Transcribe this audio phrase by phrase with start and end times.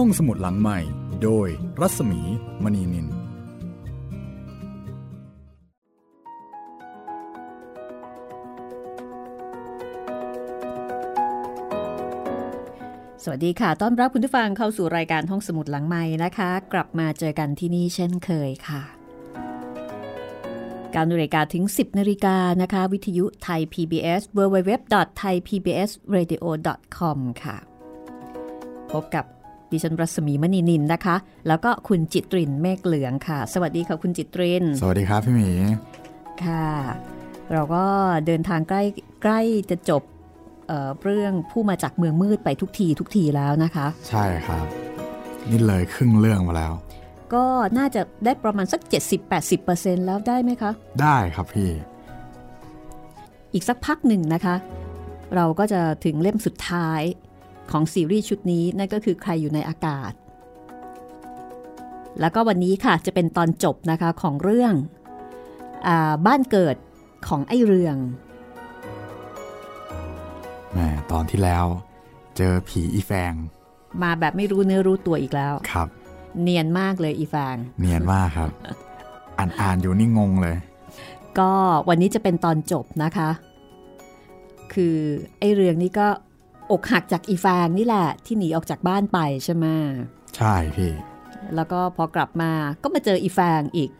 [0.00, 0.78] ห้องสมุดหลังใหม่
[1.22, 1.48] โดย
[1.80, 2.20] รัศมี
[2.64, 3.08] มณีนิน ส
[13.30, 18.82] วัสดีค่ะ ต้อนรับคุณผู้ฟังเข้าสู่รายการห้องสมุดหลังใหม่นะคะ กลับมาเจอกันที่นี่เช่นเคยค่ะ
[20.94, 27.56] การนาฬิกาถึง 10นาฬิกานะคะ วิทยุไทย PBS www.thaipbsradio.com ค่ะ
[28.92, 29.24] พบกับ
[29.70, 31.16] ดิฉันรัศมีมณีนินนะคะ
[31.48, 35.50] แล้วก็คุณจิตรินเมฆเหลืองค่ะ สวัสดีค่ะคุณจิตริน สวัสดีครับพี่หมี
[36.44, 36.66] ค่ะ
[37.52, 37.84] เราก็
[38.26, 38.82] เดินทางใกล้
[39.22, 39.40] ใกล้
[39.70, 40.02] จะจบ
[40.68, 44.66] เอ่อเรื่องผู้มาจากเมืองมืดไปทุกทีทุกทีแล้วนะคะ ใช่ครับ
[45.50, 46.72] นี่เลยครึ่งเรื่องมาแล้ว
[47.34, 47.44] ก็
[47.78, 48.80] น่าจะได้ประมาณสัก
[49.44, 50.70] 70-80%แล้วได้ไหมคะ
[51.02, 51.70] ได้ครับพี่
[53.52, 54.54] อีกสักพักหนึ่งนะคะ
[55.34, 57.02] เราก็จะถึงเล่มสุดท้าย
[57.70, 60.12] ของซีรีส์ชุดนี้นั่นก็คือใครอยู่ในอากาศ
[62.20, 64.74] แล้วก็วันนี้ค่ะจะเป็นตอนจบนะคะของเรื่อง
[65.86, 66.76] อาบ้านเกิด
[67.28, 67.96] ของไอ้เรือง
[70.72, 70.78] แหม
[71.12, 71.64] ตอนที่แล้ว
[72.36, 73.32] เจอผีอีแฟง
[74.02, 75.88] มาแบบไม่รู้เนื้อรู้ตัวอีกแล้วครับ
[76.42, 78.50] เนียนมากเลยอีฟางเนียนมากครับ
[79.38, 80.56] อ่านอ่านอยู่นี่งงเลย
[81.38, 81.52] ก็
[81.88, 83.30] วันนี้จะเป็นตอนจบนะคะ
[84.74, 84.96] คือ
[85.38, 86.08] ไอ้เรืองนี่ก็
[86.70, 89.66] อกหักจากอีฟางนี่แหละ ที่หนีออกจากบ้านไปใช่ไหม
[90.36, 90.92] ใช่พี่
[91.54, 93.90] แล้วก็พอกลับมาก็มาเจออีฟางอีก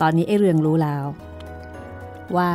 [0.00, 1.04] ตอนนี้ไอ้เรืองรู้แล้ว
[2.36, 2.50] ว่า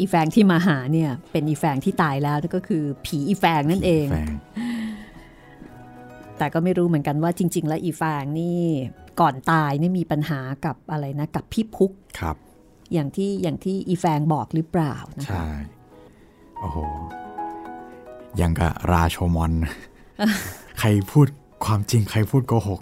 [0.00, 4.34] อีแฟงที่มาหาเนี่ยเป็นอีแฟงที่ตายแล้วนั่นก็คือ ผีอีแฟงนั่นเองแฟง
[6.38, 8.60] แต่ก็ไม่รู้เหมือนกันว่าจริง ๆ แล้วอีฟางนี่
[9.20, 12.36] ก่อนตายนี่มีปัญหากับอะไรนะกับพี่พุกครับ
[12.92, 15.48] อย่างที่อย่างที่อีแฟงบอกหรือเปล่านะคะใช่
[16.60, 16.78] โอ้โห
[18.40, 19.52] ยังกับราโชมอน
[20.78, 21.26] ใครพูด
[21.64, 22.80] ความจริงใครพูดโกหก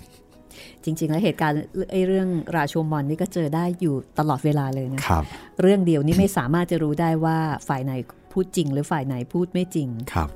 [0.84, 1.56] จริง ๆ แล้วเหตุการณ์
[1.92, 5.24] ไอ้เรื่องราโชมอนนี่ก็เจอได้อยู่ตลอดเวลาเลยนะครับ
[5.60, 7.38] เรื่องเดียวนี่ไม่สามารถจะรู้ได้ว่า
[7.68, 7.92] ฝ่ายไหน
[8.32, 10.28] พูดจริง หรือฝ่ายไหนพูดไม่จริง ครับ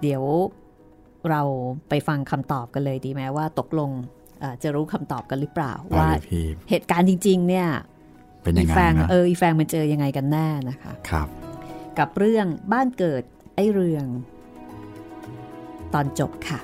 [0.00, 0.22] เดี๋ยว
[1.30, 1.42] เรา
[1.88, 3.90] ไปฟังคำตอบกันเลยดีไหมว่าตกลง
[4.40, 7.66] เอ่อจะรู้คำตอบกันหรือเปล่าได้ว่าเลยพี่เหตุการณ์จริง ๆ เนี่ย
[8.42, 11.28] เป็นยัอีงไงแฟงนะเอออีแฟงมันเจอยังไงกันแน่นะคะ ครับ
[12.00, 13.22] กับเรื่องบ้านเกิด
[13.54, 14.06] ไอเรือง
[15.92, 16.60] ตอนจบค่ะ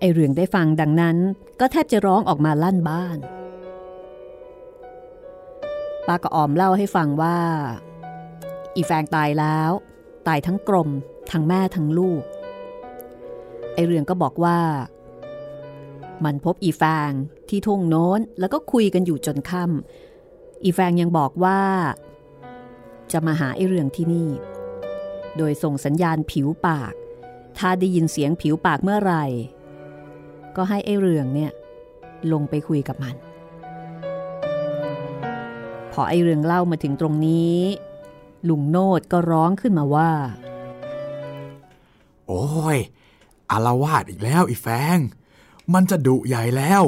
[0.00, 1.16] ไอเรืองได้ฟังดังนั้น
[1.60, 3.18] ก็แทบจะร้องออกมาลั่นบ้าน
[6.06, 7.38] ป้าก็ออมเล่าให้ฟังว่า
[8.76, 9.70] อีแฟงตายแล้ว
[10.28, 10.88] ตายทั้งกลม
[11.30, 12.22] ทั้งแม่ทั้งลูก
[13.74, 14.58] ไอเรืองก็บอกว่า
[16.24, 17.10] มันพบอีแฟง
[17.48, 21.60] ที่ทุ่งโน้นแล้วก็คุยกันอยู่จนค่ำอีแฟงยังบอกว่า
[23.12, 24.30] จะมาหาไอเรืองที่นี่
[25.36, 26.92] โดยส่งสัญญาณผิวปาก
[27.58, 29.24] ถ้าได้ยินเสียงผิวปากเมื่อไหร่
[30.56, 31.52] ก็ให้ไอเรืองเนี่ย
[32.32, 33.14] ลงไปคุยกับมัน
[35.92, 37.58] พอไอเรืองเล่ามาถึงตรงนี้
[38.48, 40.12] ลุงโนดก็ร้องขึ้นมาว่า
[42.26, 42.46] โอ้
[42.76, 42.78] ย
[43.50, 44.98] อารวาสอีกแล้วอีแฟง
[45.74, 46.84] มันจะดุใหญ่แล้ว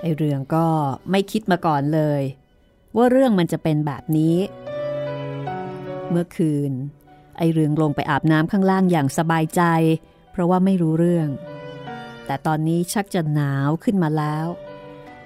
[0.00, 0.66] ไอเรืองก็
[1.10, 2.22] ไม่คิดมาก่อนเลย
[2.96, 4.36] ว่าเรื่องมันจะเป็นแบบนี้
[6.10, 6.72] เมื่อคืน
[7.38, 9.62] ไอเรืองลงไปอาบน้ำข้างล่างอย่างสบายใจ
[10.30, 11.28] เพราะว่าไม่รู้เรื่อง
[12.26, 14.46] แต่ตอนนี้ชักจะหนาวขึ้นมาแล้ว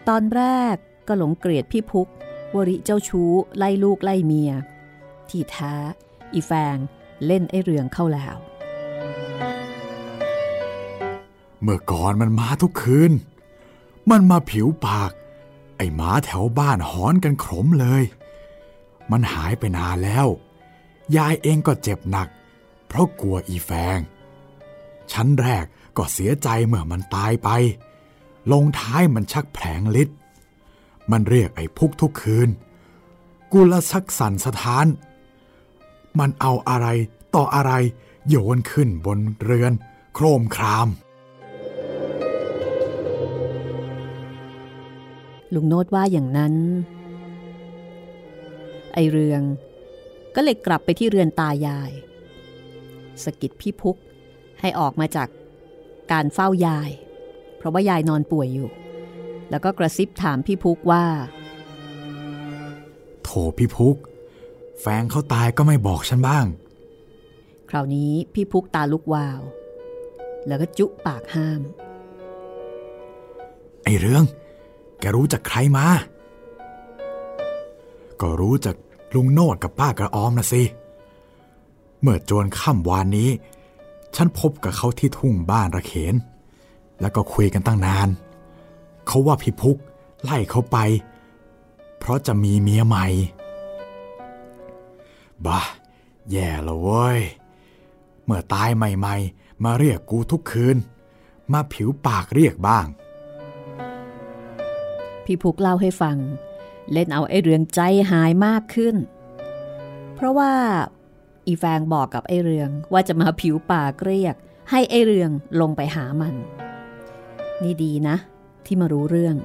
[0.08, 0.42] ตอนแร
[0.74, 0.76] ก
[1.08, 2.08] ก็หลงเกลียดพี่พุก
[2.56, 4.52] วริเจ้าชู้ไล่ลูกไล่เมีย
[5.28, 5.74] ที่แท้
[6.32, 6.76] อีแฟง
[7.26, 8.36] เล่นไอเรืองเข้าแล้ว
[11.62, 13.12] เมื่อก่อนมันมาทุกคืน
[14.10, 15.12] มันมาผิวปาก
[15.76, 18.02] ไอหมาแถวบ้านหอนกันขมเลย
[19.10, 20.26] มันหายไปนานแล้ว
[21.16, 22.28] ยายเองก็เจ็บหนัก
[22.86, 23.98] เพราะกลัวอีแฟง
[25.12, 25.64] ชั้นแรก
[25.96, 27.48] ก็เสียใจเมื่อมันตายไป
[28.52, 30.18] ลงท้ายมันชักแผลงฤทธิ์
[31.10, 32.48] มันเรียกไอ้พุกทุกคืน
[33.52, 34.86] กูละชักสันสะท้าน
[36.18, 36.86] มันเอาอะไร
[37.34, 37.72] ต่ออะไร
[38.28, 39.72] โยนขึ้นบนเรือน
[40.14, 40.88] โครมคราม
[45.54, 46.54] ลุงโนดว่าอย่างนั้น
[48.94, 49.42] ไอเรือง
[50.34, 51.90] ก็เลยกลับไปที่เรือนตายาย
[53.24, 53.96] สกิดพี่พุก
[54.60, 55.28] ให้ออกมาจาก
[56.12, 56.90] การเฝ้ายาย
[57.56, 58.70] เพราะว่ายายนอนป่วยอยู่
[59.52, 61.04] แล้วก็กระซิบถามพี่พุกว่า
[63.22, 63.96] โถพี่พุก
[64.80, 66.46] แฟงเขาตายก็ไม่บอกฉันบ้าง
[67.66, 69.40] ใคราวนี้พี่พุกตาลุกวาว
[70.46, 71.60] แล้วก็จุปากห้าม
[73.84, 74.24] ไอเรื่อง
[75.00, 75.86] แกรู้จากใครมา
[78.20, 78.76] ก็รู้จาก
[79.14, 80.62] ลุงโนดกับป้ากระออมนะสิ
[82.00, 83.30] เมื่อจวนค่ำวานนี้
[84.16, 86.14] ฉันพบกับเขาที่ทุ่งบ้านระเขน
[87.00, 88.08] แล้วก็คุยกันตั้งนาน
[89.06, 89.76] เขาว่าพี่พุก
[90.22, 90.78] ไล่เขาไป
[91.98, 93.06] เพราะจะมีเมียใหม่
[95.46, 95.60] บ้า
[96.30, 97.20] แย่ละเว้ย
[98.24, 100.76] เมื่อตายใหม่ๆ มาเรียกกูทุกคืน
[101.52, 102.86] มาผิวปากเรียกบ้าง
[105.24, 106.16] พี่พุกเล่าให้ฟัง
[106.92, 108.96] เล่นเอาไอ้เรืองใจหายมากขึ้น
[110.14, 110.52] เพราะว่า
[111.46, 114.34] อีแฟงบอกกับไอ้เรืองว่าจะมาผิวปากเรียก
[114.70, 116.34] ให้ไอ้เรืองลงไปหามัน
[117.62, 118.16] นี่ดีนะ
[118.66, 119.36] ที่มารู้เรื่อง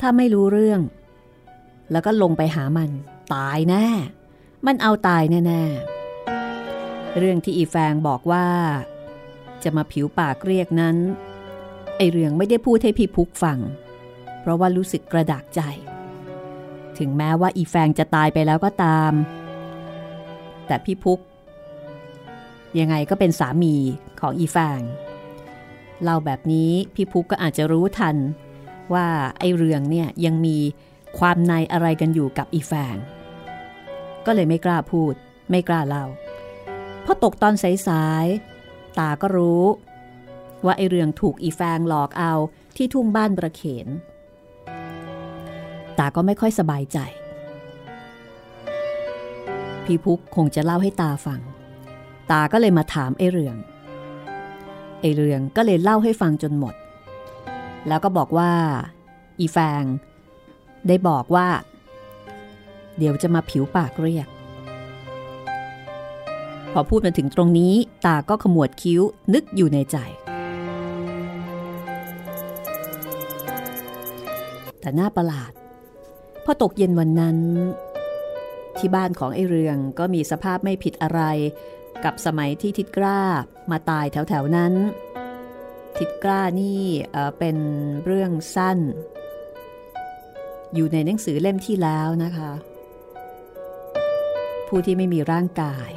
[0.00, 0.80] ถ้าไม่รู้เรื่อง
[1.92, 2.90] แล้วก็ลงไปหามัน
[3.34, 3.86] ตายแน่
[4.66, 8.46] มันเอาตายแน่ๆ เรื่องที่อีแฟงบอกว่า
[9.62, 10.96] จะมาผิวปากเรียกนั้น
[11.96, 13.58] ไอเรื่องไม่ได้พูดให้พี่พุกฟัง
[14.40, 15.60] เพราะว่ารู้สึกกระดากใจ
[16.98, 19.12] ถึงแม้ว่าอีแฟงจะตายไปแล้วก็ตาม
[20.66, 21.20] แต่พี่พุก
[22.78, 23.74] ยังไงก็เป็นสามี
[24.20, 24.80] ของอีแฟง
[26.02, 28.16] เล่าแบบนี้พี่พุกก็อาจจะรู้ทัน
[28.94, 29.08] ว่า
[29.38, 30.58] ไอเรืองเนี่ยยังมี
[31.18, 32.96] ความในอะไรกันอยู่กับอีแฟง
[34.26, 35.14] ก็เลยไม่กล้าพูด
[35.50, 36.04] ไม่กล้าเล่า
[37.04, 39.64] พอตกตอนสายๆตาก็รู้
[40.64, 42.32] ว่าไอเรืองถูกอีแฟงหลอกเอา
[42.76, 43.88] ที่ทุ่งบ้านประเขน
[45.98, 46.98] ตาก็ไม่ค่อยสบายใจ
[49.84, 51.40] พี่พุกคงจะเล่าให้ตาฟัง
[52.30, 53.56] ตาก็เลยมาถามไอเรือง
[55.00, 56.74] ไอเรืองก็เลยเล่าให้ฟังจนหมด
[57.88, 58.52] แล้วก็บอกว่า
[59.38, 59.84] อีแฟง
[60.88, 61.48] ได้บอกว่า
[62.98, 64.28] เดี๋ยวจะมาผิวปากเรียก
[66.72, 67.74] พอพูดมาถึงตรงนี้
[68.06, 69.00] ตาก็ขมวดคิ้ว
[69.34, 69.96] นึกอยู่ในใจ
[74.80, 75.52] แต่หน้าประหลาด
[76.44, 77.38] พอตกเย็นวันนั้น
[78.78, 81.20] ที่บ้านของไอเรืองก็มีสภาพไม่ผิดอะไร
[82.04, 83.20] กับสมัยที่ทิดกล้า
[83.70, 84.72] มาตายแถวๆนั้น
[86.00, 86.80] ทิดกล้านี่
[87.38, 87.56] เป็น
[88.04, 88.78] เรื่องสั้น
[90.74, 92.52] อยู่ในหนังสือเล่มที่แล้วนะคะ
[94.68, 95.90] ผู้ที่ไม่มีร่างกาย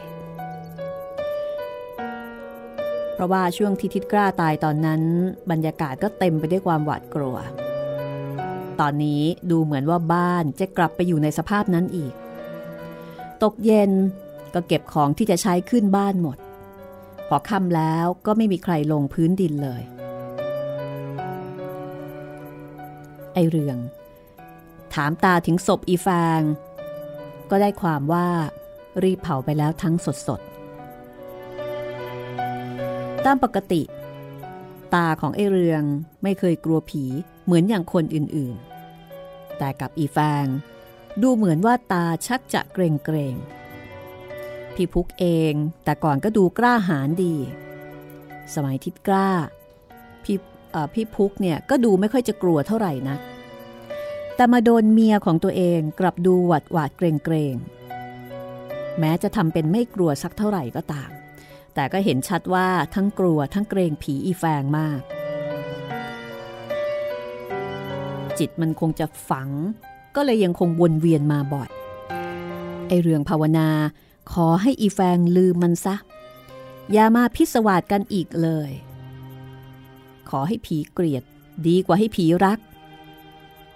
[3.14, 5.02] เพราะว่าช่วงที่ทิดกล้าตายตอนนั้น
[5.52, 7.38] บรรยากาศก็เต็มไปด้วยความหวาดกลัว
[8.80, 9.22] ตอนนี้
[9.52, 12.14] ดูเหมือนว่าบ้านจะกลับไปอยู่ในสภาพนั้นอีก
[13.44, 13.92] ตกเย็น
[14.54, 16.38] ก็เก็บของที่จะใช้ขึ้นบ้านหมด
[17.28, 19.84] พอค่ำแล้วก็ไม่มีใครลงพื้นดินเลย
[23.34, 23.78] ไอเรือง
[24.94, 26.42] ถามตาถึงศพอีฟาง
[27.50, 28.28] ก็ได้ความว่า
[29.04, 29.96] รีบเผาไปแล้วทั้ง
[30.28, 30.54] สดๆ
[33.26, 33.82] ตามปกติ
[34.94, 35.84] ตาของไอเรือง
[36.24, 37.04] ไม่เคยกลัวผี
[37.46, 40.46] เหมือนอย่างคนอื่นๆ แต่กับอีฟาง
[41.22, 43.36] ดูเหมือนว่าตาชักจะเกรงเกรง
[44.76, 45.54] พี่พุกเอง
[45.84, 47.36] แต่ก่อนก็ดูกล้าหาญดี
[48.54, 49.30] สมัยทิดกล้า
[50.94, 53.18] พี่พุกเนี่ยก็ดูไม่ค่อยจะกลัวเท่าไหร่นะ
[54.36, 57.56] แต่มาโดนเมียของตัวเองกลับดูหวาดหวาดเกรงเกรง
[59.00, 61.10] แม้จะทำเป็นไม่กลัวสักเท่าไหร่ก็ตาม
[61.74, 65.00] แต่ก็เห็นชัดว่าทั้งกลัวทั้งเกรงผีอีแฟงมาก
[68.40, 69.50] จิตมันคงจะฝัง
[70.16, 71.70] ก็เลยยังคงวนเวียนมาบ่อย
[72.88, 73.70] ไอเรื่องภาวนา
[74.32, 75.96] ขอให้อีแฟงลืมมันซะ
[76.92, 78.72] อย่ามาพิสวาสกันอีกเลย
[80.30, 81.24] ขอให้ผีเกลียด
[81.68, 82.60] ดีกว่าให้ผีรัก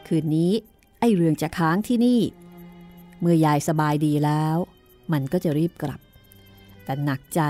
[0.08, 0.52] คืนนี้
[1.00, 2.22] ไอเรืองจะค้างที่นี่
[3.20, 4.58] เมื่อยายสบายดีแล้ว
[5.12, 6.02] มันก็จะรีบกลับ
[6.84, 7.42] แต่หนักใจ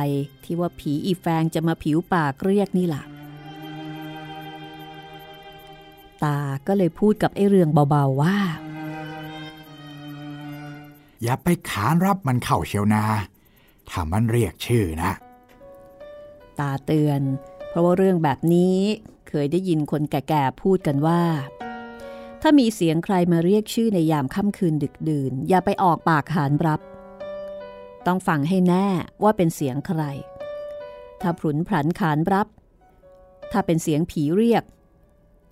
[0.44, 3.04] ที่ว่าผีอีแฟงจะมาผิวปากเรียกนี่ล่ะ
[6.24, 8.38] ตาก็เลยพูดกับไอเรืองเบาๆว่า
[11.24, 13.04] อย่าไปขานรับมันเข้าเชียวนา
[13.89, 15.12] ถ้ามันเรียกชื่อนะ
[16.60, 17.22] ตาเตือน
[17.57, 18.77] เพ ราะว่าเรื่องแบบนี้
[19.29, 21.22] เคยได้ยินคนแก่ๆพูดกันว่า
[22.41, 26.81] ถ้ามีเสียงใครมาเรียกชื่อในยามค่ำคืนดึกดื่น อย่าไปออกปากขานรับ
[28.07, 28.88] ต้องฟังให้แน่
[29.24, 30.01] ว่าเป็นเสียงใคร
[31.22, 32.48] ถ้าผุนผันขานรับ
[33.51, 34.63] ถ้าเป็นเสียงผีเรียก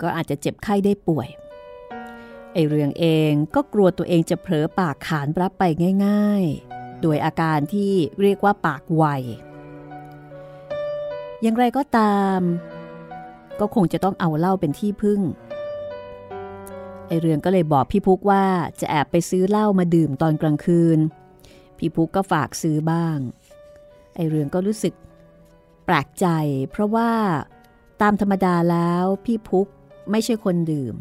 [0.02, 1.30] ก็อาจจะเจ็บไข้ได้ป่วย
[2.54, 5.64] ไอเรืองเองก็กลัวตัวเองจะเผลอปากขานรับไป
[6.06, 9.04] ง่าย ๆ โดยอาการที่เรียกว่าปากไว
[11.42, 12.40] อย่างไรก็ตาม
[13.60, 15.22] ก็คงจะต้องเอาเหล้าเป็นที่พึ่ง
[17.08, 18.44] ไอเรืองก็เลยบอกพี่พุกว่า
[18.80, 21.00] จะแอบไปซื้อเหล้ามาดื่มตอนกลางคืน
[21.78, 23.18] พี่พุกก็ฝากซื้อบ้าง
[24.16, 24.94] ไอเรืองก็รู้สึก
[25.86, 26.28] แปลกใจ
[26.72, 27.12] เพราะว่า
[28.02, 29.68] ตามธรรมดาแล้วพี่พุก
[30.12, 30.96] ไม่ใช่คนดื่ม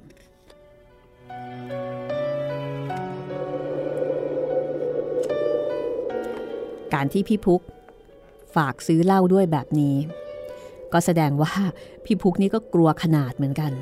[6.94, 7.60] การที่พี่พุก
[8.56, 9.96] ฝากซื้อเหล้าด้วยแบบนี้
[10.94, 11.52] ก็แสดงว่า
[12.04, 13.72] พี่พุกนี่ก็กลัวขนาดเหมือนกัน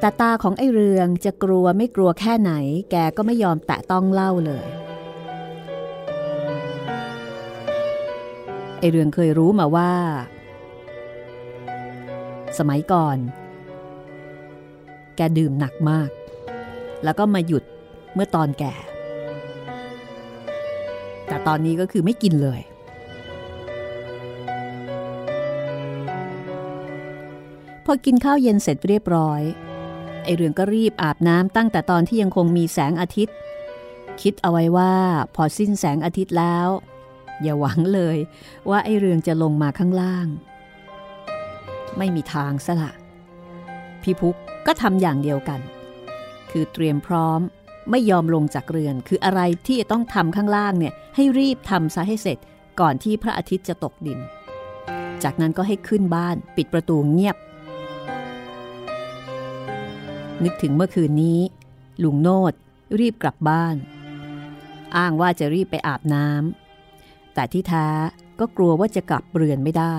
[0.00, 2.52] แต่ตาของไอเรืองจะกลัวไม่กลัวแค่ไหน
[2.90, 4.66] แกก็ไม่ยอมแตะต้องเล้าเลย
[8.78, 9.92] ไอเรืองเคยรู้มาว่า
[12.58, 13.16] สมัยก่อน
[15.16, 16.10] แกดื่มหนักมาก
[17.04, 17.64] แล้วก็มาหยุด
[18.14, 18.74] เมื่อตอนแก่
[21.28, 22.60] แต่ตอนนี้ก็คือไม่กินเลย
[27.84, 29.42] พอกินข้าวเย็นเสร็จเรียบร้อย
[30.24, 33.34] ไอเรืองก็รีบอาบน้ำตั้งแต่ตอนที่ยังคงมีแสงอาทิตย์
[34.22, 34.94] คิดเอาไว้ว่า
[35.34, 36.68] พอสิ้นแสงอาทิตย์แล้ว
[37.42, 38.16] อย่าหวังเลย
[38.70, 40.26] ว่าไอเรืองจะลงมาข้างล่าง
[41.98, 42.92] ไม่มีทางซะละ
[44.02, 44.36] พี่พุก
[44.66, 45.60] ก็ทำอย่างเดียวกัน
[46.50, 47.40] คือเตรียมพร้อม
[47.90, 52.38] ไม่ยอมลงจากเรือน คืออะไรที่จะต้องทำข้างล่างเนี่ยให้รีบทำซะให้เสร็จ
[52.80, 54.18] ก่อนที่พระอาทิตย์จะตกดิน
[55.22, 57.36] จากนั้นก็ให้ขึ้นบ้านปิดประตูเงียบ
[60.44, 61.40] นึกถึงเมื่อคืนนี้
[62.02, 62.52] ลุงโนด
[62.98, 63.76] รีบกลับบ้าน
[64.96, 67.88] อ้างว่าจะรีบไปอาบน้ำแต่ที่แท้
[68.40, 69.96] ก็กลัวว่าจะกลับเรือนไม่ได้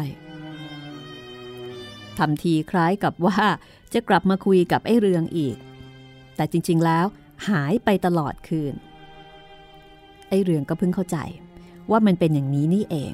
[2.17, 3.37] ทำทีคล้ายกับว่า
[3.93, 5.55] จะกลับมาคุยกับไอ้เรืองอีก
[6.35, 7.05] แต่จริงๆแล้ว
[7.49, 8.73] หายไปตลอดคืน
[10.29, 11.17] ไอ้เรืองก็เพิ่งเข้าใจ
[11.91, 13.13] ว่ามันเป็นอย่างนี้นี่เอง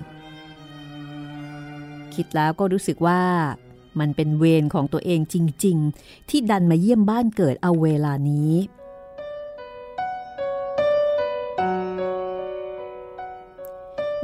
[2.15, 3.21] คิดแล้วก็รู้สึกว่า
[3.99, 8.53] มันเป็นเวรของตัวเองจริง ๆ ที่ดันมาเยี่ยมบ้านเกิดเอาเวลานี้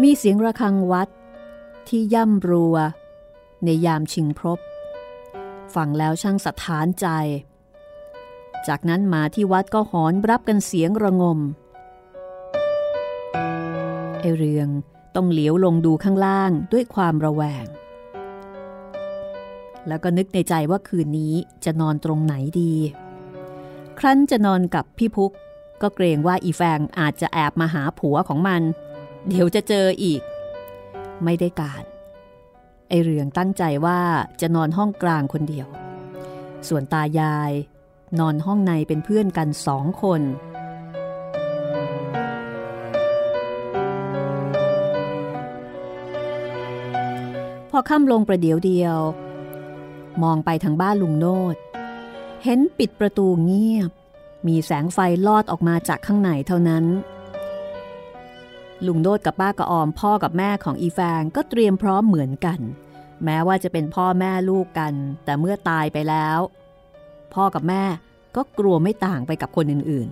[0.01, 1.09] มีเสียงระฆังวัด
[1.87, 2.75] ที่ย่ำรัว
[3.63, 4.59] ในยามชิงพรบ
[5.75, 7.07] ฟังแล้วช่างสะท้านใจ
[8.67, 11.39] จากนั้นมาที่วัดก็หอนรับกันเสียงระงม
[14.19, 14.69] ไอเรือง
[15.15, 17.65] ต้องเหลียวลงดูข้างล่างด้วยความระแวง
[19.87, 21.33] แล้วก็นึกในใจว่าคืนนี้
[21.65, 22.73] จะนอนตรงไหนดี
[23.99, 25.31] ครั้นจะนอนกับพี่พุก
[25.81, 28.61] ก็เกรงว่าอีแฟงอาจจะแอบมาหาผัวของมัน
[29.27, 30.21] เดี๋ยวจะเจออีก
[31.23, 31.83] ไม่ได้การ
[32.89, 33.99] ไอเรืองตั้งใจว่า
[34.41, 35.67] จะนอนห้องกลางคนเดียว
[36.67, 37.51] ส่วนตายาย
[38.19, 40.21] นอนห้องในเป็นเพื่อนกันสองคน
[47.69, 48.97] พอค่ำลงประเดี๋ยวเดียว
[50.23, 51.55] มองไปทางบ้านลุงโนด
[52.43, 53.91] เห็นปิดประตูเงียบ
[54.47, 56.85] มีแสงไฟลอดออกมาจากข้างในเท่านั้น
[58.85, 62.59] ลุงโนดกับป้ากระออมพ่อกับแม่ของอีแฟงก็เตรียมพร้อมเหมือนกัน
[63.23, 64.93] แม้ว่าจะเป็นพ่อแม่ลูกกัน
[65.25, 66.39] แต่เมื่อตายไปแล้ว
[67.33, 67.83] พ่อกับแม่
[68.35, 70.09] ก็กลัวไม่ต่างไปกับคนอื่น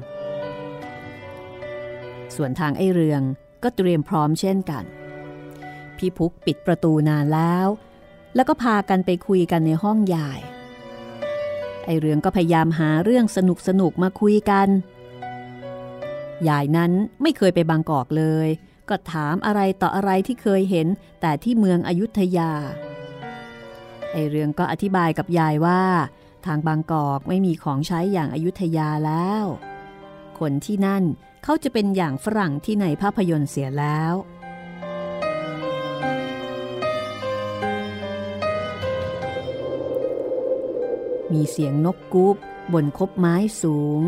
[1.55, 3.21] ๆ ส่วนทางไอ้เรือง
[3.63, 4.83] ก็เตรียมพร้อมเช่นกัน
[5.97, 7.67] พี่พุกปิดประตูนานแล้ว
[8.35, 10.31] แล้วก็พากันไปคุยกันในห้องใหญ่
[11.85, 14.67] ไอเรืองก็พยายามหาเรื่องสนุกสนุกมาคุยกัน
[16.47, 18.47] ยายนั้นไม่เคยไปบางกอกเลย
[18.89, 20.87] ก็ถามอะไรต่ออะไรที่เคยเห็น
[21.21, 22.51] แต่ที่เมืองอยุธยา
[24.11, 25.83] ไอเรืองก็อธิบายกับยายว่า
[26.45, 29.45] ทางบางกอกไม่มีของใช้อย่างอายุทยาแล้ว
[30.39, 31.03] คนที่นั่น
[31.43, 34.13] เขาจะเป็นอย่างฝรั่งที่ในภาพยนตร์เสียแล้ว
[41.33, 42.37] มีเสียงนกกู๊บ
[42.73, 44.01] บนคบไม้สูง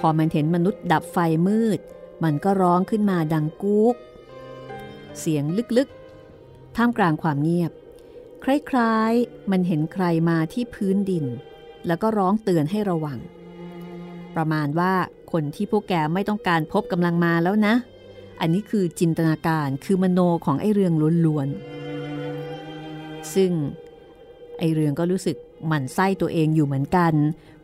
[0.00, 1.80] พอมันเห็นมนุษย์ดับไฟมืด
[2.24, 3.94] มันก็ร้องขึ้นมาดังกุ๊ก
[5.20, 5.44] เสียง
[5.76, 7.72] ลึกๆ ท่ามกลางความเงียบ
[8.44, 11.24] คล้ายๆ มันเห็นใครมาที่พื้นดิน
[11.86, 13.18] แล้วก็ร้องเตือนให้ระวัง
[14.36, 14.94] ประมาณว่า
[15.32, 17.74] คนที่พวกแกไม่ต้องการพบกำลังมาแล้วนะ
[18.40, 20.92] อันนี้คือจินตนาการคือมโนของไอเรือง
[21.26, 23.52] ล้วนๆ ซึ่ง
[24.58, 25.36] ไอเรืองก็รู้สึก
[25.66, 27.14] หมั่นไส้ตัวเองอยู่เหมือนกัน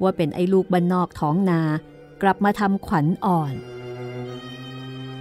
[0.03, 1.61] ว่าเป็นไอ้ลูกบ้านนอกท้องนา
[2.23, 3.55] กลับมาทำขวัญอ่อน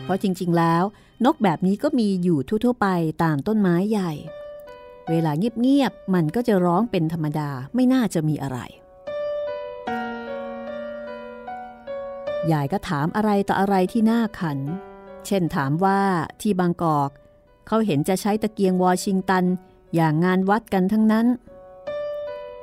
[0.04, 0.84] เพราะจริงๆแล้ว
[1.26, 2.88] นกแบบนี้ก็มีอยู่ทั่วๆไป
[3.24, 4.12] ตามต้นไม้ใหญ่
[5.10, 8.60] เวลาเงียบๆมันก็จะร้องเป็นธรรมดาไม่น่าจะมีอะไร
[12.52, 14.60] ยายก็ถามอะไรต่ออะไรที่น่าขัน
[15.26, 16.00] เช่นถามว่า
[16.42, 17.10] ที่บางกอก
[17.68, 19.44] เขาเห็นจะใช้ตะเกียงวอชิงตัน
[19.96, 21.26] อย่างงานวัดกันทั้งนั้น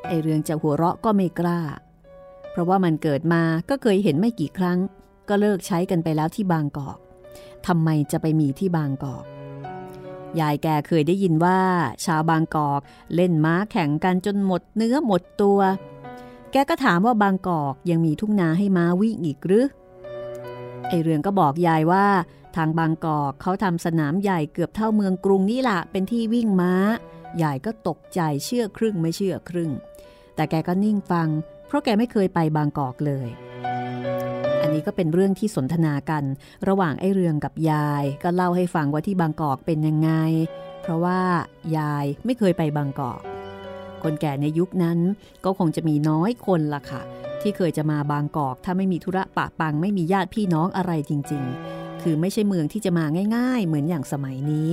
[0.06, 1.60] ไอเรื่องจะหัวเราะก็ไม่กล้า
[2.50, 4.78] เพราะว่ามันเกิดมาก็เคยเห็นไม่กี่ครั้ง
[5.28, 6.98] ก็เลิกใช้กันไปแล้วที่บางกอก
[7.66, 9.24] ทำไมจะไปมีที่บางกอก
[10.40, 11.60] ยายแกเคยได้ยินว่า
[12.04, 12.80] ชาวบางกอก
[13.14, 15.60] เล่นม้าแข่งกันจนหมดเนื้อหมดตัว
[16.52, 19.66] แกก็ถามว่าบางกอกยังมีทุ่งนาให้ม้าวิ่งอีกหรือ
[20.88, 22.06] ไอเรืองก็บอกยายว่า
[22.56, 26.72] ทางบางกอกเขาทำสนามใหญ่เกือบเท่าเมืองกรุงนี่แหละเป็นที่วิ่งม้า
[27.42, 29.70] ยายก็ตกใจเชื่อครึ่งไม่เชื่อครึ่ง
[30.34, 31.28] แต่แกก็นิ่งฟัง
[31.66, 33.28] เพราะแกไม่เคยไปบางกอกเลย
[34.62, 36.24] อันนี้ก็เป็นเรื่องที่สนทนากัน
[36.68, 40.10] ระหว่างไอ้เรืองกับยาย ก็เล่าให้ฟังว่าที่บางกอกเป็นยังไง
[40.82, 41.20] เพราะว่า
[41.76, 43.20] ยายไม่เคยไปบางกอก
[44.02, 44.98] คนแก่ในยุคนั้น
[45.44, 47.02] ก็คงจะมีน้อยคนละค่ะ
[47.40, 53.04] ที่เคยจะมาบางกอก ถ้าไม่มีธุระปะปังไม่มีญาติพี่น้องอะไรจริง ๆ คือไม่ใช่เมืองที่จะมา
[53.36, 54.70] ง่าย ๆ เหมือนอย่างสมัยนี้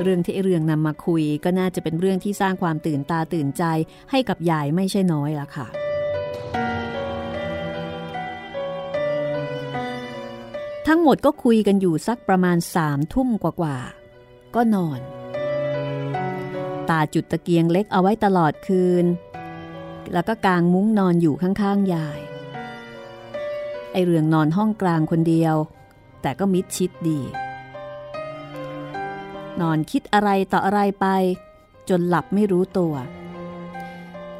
[0.00, 3.64] เรื่องที่เรื่องนำมาคุยก็น่าจะเป็นเรื่องที่สร้างความตื่นตาตื่นใจ
[4.10, 5.66] ให้กับยายไม่ใช่น้อยละค่ะ
[10.86, 15.00] ทั้งหมดก็คุยกันอยู่สักประมาณสามทุ่มกว่าๆ ก็นอน
[16.90, 19.06] ตาจุดตะเกียงเล็กเอาไว้ตลอดคืน
[20.12, 22.20] แล้วก็กางมุ้งนอนอยู่ข้างๆยาย
[23.92, 25.54] ไอเรืองนอนห้องกลางคนเดียว
[26.22, 27.20] แต่ก็มิดชิดดี
[29.60, 31.06] นอนคิดอะไรต่ออะไรไป
[31.88, 32.94] จนหลับไม่รู้ตัว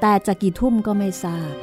[0.01, 1.55] แต่จะกี่ทุ่มก็ไม่ทราบ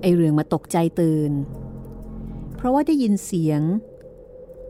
[0.00, 1.32] ไอเรืองมาตกใจตื่น
[2.56, 3.62] เพราะว่าได้ยินเสียง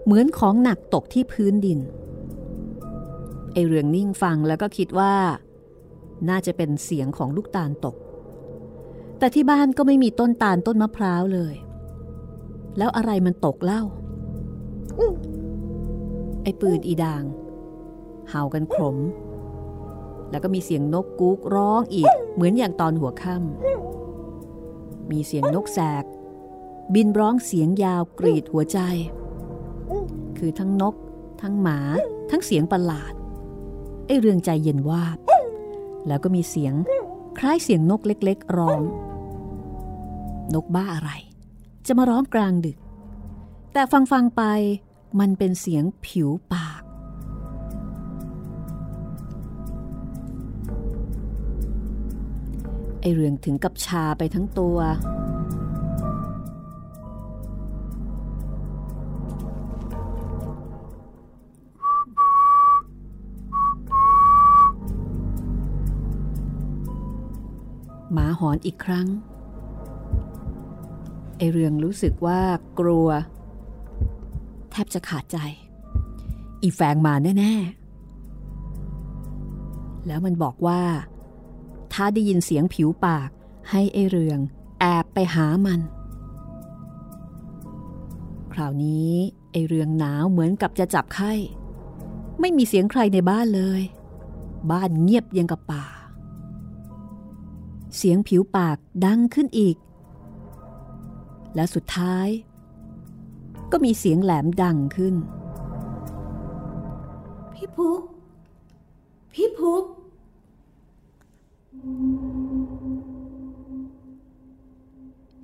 [0.04, 1.80] เหมือนของหนักตกที่พื้นดิน
[3.52, 5.14] ไอเรืองนิ่งฟังแล้วก็คิดว่า
[6.28, 7.96] น่าจะเป็นเสียงของลูกตาลตก
[9.25, 11.54] แต่ที่บ้านก็ไม่มีต้นตาลต้นมะพร้าวเลย
[12.78, 13.83] แล้วอะไรมันตกเล่า
[16.43, 17.25] ไอ้ปืนอีดาง
[18.31, 18.97] เห่ากันขม
[20.31, 26.04] แล้วก็มีเสียงนกกุ๊กร้องอีก เหมือนอย่างตอนหัวค่ำมีเสียงนกแสก
[26.95, 28.78] บินร้องเสียงยาวกรีดหัวใจ
[30.39, 30.95] คือทั้งนก
[31.43, 31.78] ทั้งหมา
[32.30, 33.13] ทั้งเสียงประหลาด
[34.06, 35.19] ไอ้เรื่องใจเย็นวาบ
[36.06, 36.75] แล้วก็มีเสียง
[37.39, 38.82] คล้ายเสียงนกเล็ก ๆ ร้อง
[40.54, 41.11] นกบ้าอะไร
[41.87, 42.78] จะมาร้องกลางดึก
[43.73, 44.43] แต่ฟังฟังไป
[45.21, 46.83] มันเป็นเสียงผิวปาก
[53.00, 54.78] ไอเรื่องถึงกับชาไปทั้งตัว
[68.13, 69.07] หมาหอนอีกครั้ง
[71.36, 72.40] ไอเรืองรู้สึกว่า
[72.80, 73.08] กลัว
[74.70, 75.38] แทบจะขาดใจ
[76.62, 77.54] อีแฟงมาแน่
[79.20, 80.82] ๆ แล้วมันบอกว่า
[81.92, 83.30] ถ้าได้ยินเสียงผิวปาก
[83.70, 84.38] ให้ไอเรือง
[84.80, 85.80] แอบไปหามัน
[88.52, 89.12] คราวนี้
[89.52, 91.32] ไอเรืองหนาวเหมือนกับจะจับไข้
[92.40, 93.82] ไม่มีเสียงใครในบ้านเลย
[94.70, 95.84] บ้านเงียบยังกับป่า
[97.97, 99.76] เสียงผิวปากดังขึ้นอีก
[101.54, 102.28] และสุดท้าย
[103.73, 105.14] ก็มีเสียงแหลมดังขึ้น
[107.54, 108.00] พี่พุก
[109.32, 109.84] พี่พุก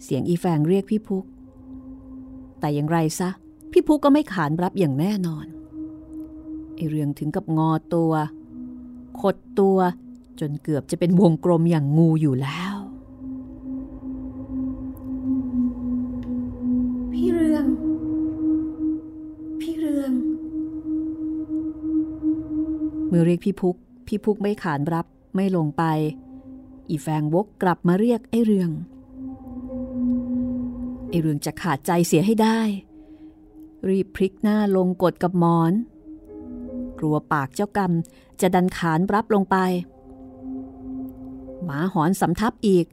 [0.05, 1.25] เสียงอีแฟงเรียกพี่พุก
[2.61, 3.31] แต่อย่างไรซะ
[3.73, 5.47] พี่พุกก็ไม่ขานรับอย่างแน่นอน
[6.77, 8.13] ไอเรื่องถึงกับงอตัว
[9.21, 9.79] ขดตัว
[10.41, 12.70] จนเกือบจะเป็นวงกลมอย่างงูอยู่แล้ว
[23.11, 25.85] เมื่อเรียกพี่พุก พี่พุกไม่ขานรับไม่ลงไป
[26.89, 28.71] อีแฟงวกกลับมาเรียกไอเรือง
[31.09, 32.61] ไอเรืองจะขาดใจเสียให้ได้
[33.89, 35.73] รีบพลิกหน้าลงกดกับหมอน
[36.99, 37.93] กลัวปากเจ้ากรรม
[38.41, 39.57] จะดันขานรับลงไป
[41.65, 42.87] หมาหอนสำทับอีก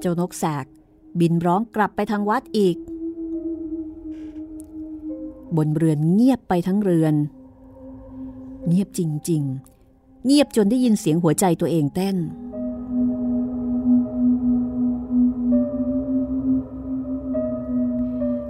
[0.00, 0.66] เจ้านกแสก
[1.20, 2.76] บินร้องกลับไปทางวัดอีก
[5.56, 7.14] บนเรือนเงียบไปทั้งเรือน
[8.68, 9.42] เงียบจริง
[9.84, 12.16] ๆ เงียบจนได้ยินเสียงหัวใจตัวเองเต้น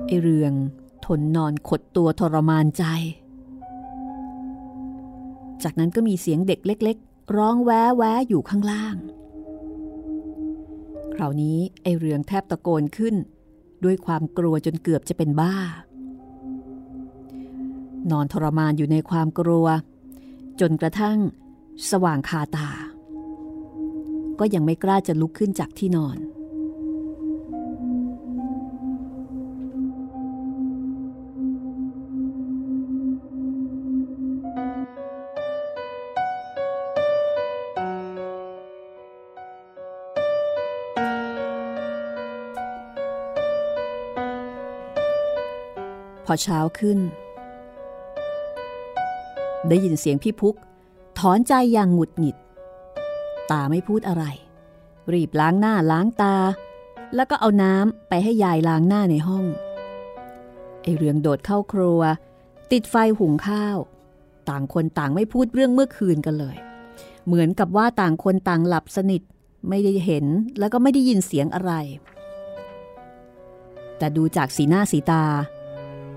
[0.06, 0.52] ไอเรือง
[1.04, 2.84] ทนนอนขดตัวทรมานใจ
[5.62, 8.96] จากนั้นก็มีเสียงเด็กเล็ก ๆ ร้องแวะแวะอยู่ข้างล่าง
[11.14, 13.14] คราวนี้ไอเรืองแทบตะโกนขึ้น
[13.84, 15.56] ด้วยความกลัวจนเกือบจะเป็นบ้า
[18.10, 19.66] นอนทรมานอยู่ในความกลัว
[20.60, 21.18] จนกระทั่ง
[21.90, 22.70] สว่างคาตา
[24.40, 26.18] ก็ยังไม่กล้าจะลุกขึ้นจากที่นอน
[46.26, 46.98] พอเช้าขึ้น
[49.68, 50.56] ได้ยินเสียงพี่พุก
[51.18, 52.36] ถอนใจอย่างหงุดหงิด
[53.50, 54.24] ตาไม่พูดอะไร
[55.12, 56.36] รีบล้างหน้าล้างตา
[57.14, 59.44] แล้วก็เอาน้ำไปให้ยายล้างหน้าในห้อง
[60.82, 62.00] ไอเรืองโดดเข้าครัว
[62.72, 63.78] ติดไฟหุงข้าว
[64.48, 66.56] ต่างคนต่างไม่พูดเรื่องเมื่อคืนกันเลย
[67.26, 69.22] เหมือนกับว่าต่างคนต่างหลับสนิท
[69.68, 70.24] ไม่ได้เห็น
[70.58, 71.72] แล้วก็ไม่ได้ยินเสียงอะไร
[73.98, 75.24] แต่ดูจากสีหน้าสีตา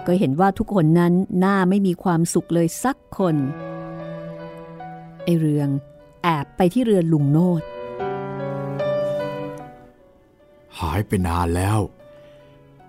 [0.08, 3.36] ก็เห็นว่าทุกคนนั้นหน้าไม่มีความสุขเลยสักคน
[5.24, 5.70] ไอเรือง
[6.24, 7.62] แอบไปที่เรือนลุงโนด
[10.80, 11.80] หายไปนานแล้ว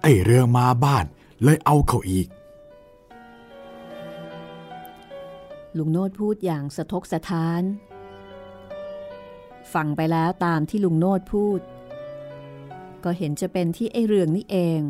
[0.02, 1.04] ไอ้เรื่องมาบ้าน
[1.42, 2.28] เลยเอาเขาอีก
[5.78, 7.62] ลุงโนดพูดอย่างสะทกสะท้าน
[9.72, 11.60] ฟังไปแล้วตามที่ลุงโนดพูด
[13.04, 14.80] ก็เห็นจะเป็นที่ไอเรืองนี่เอง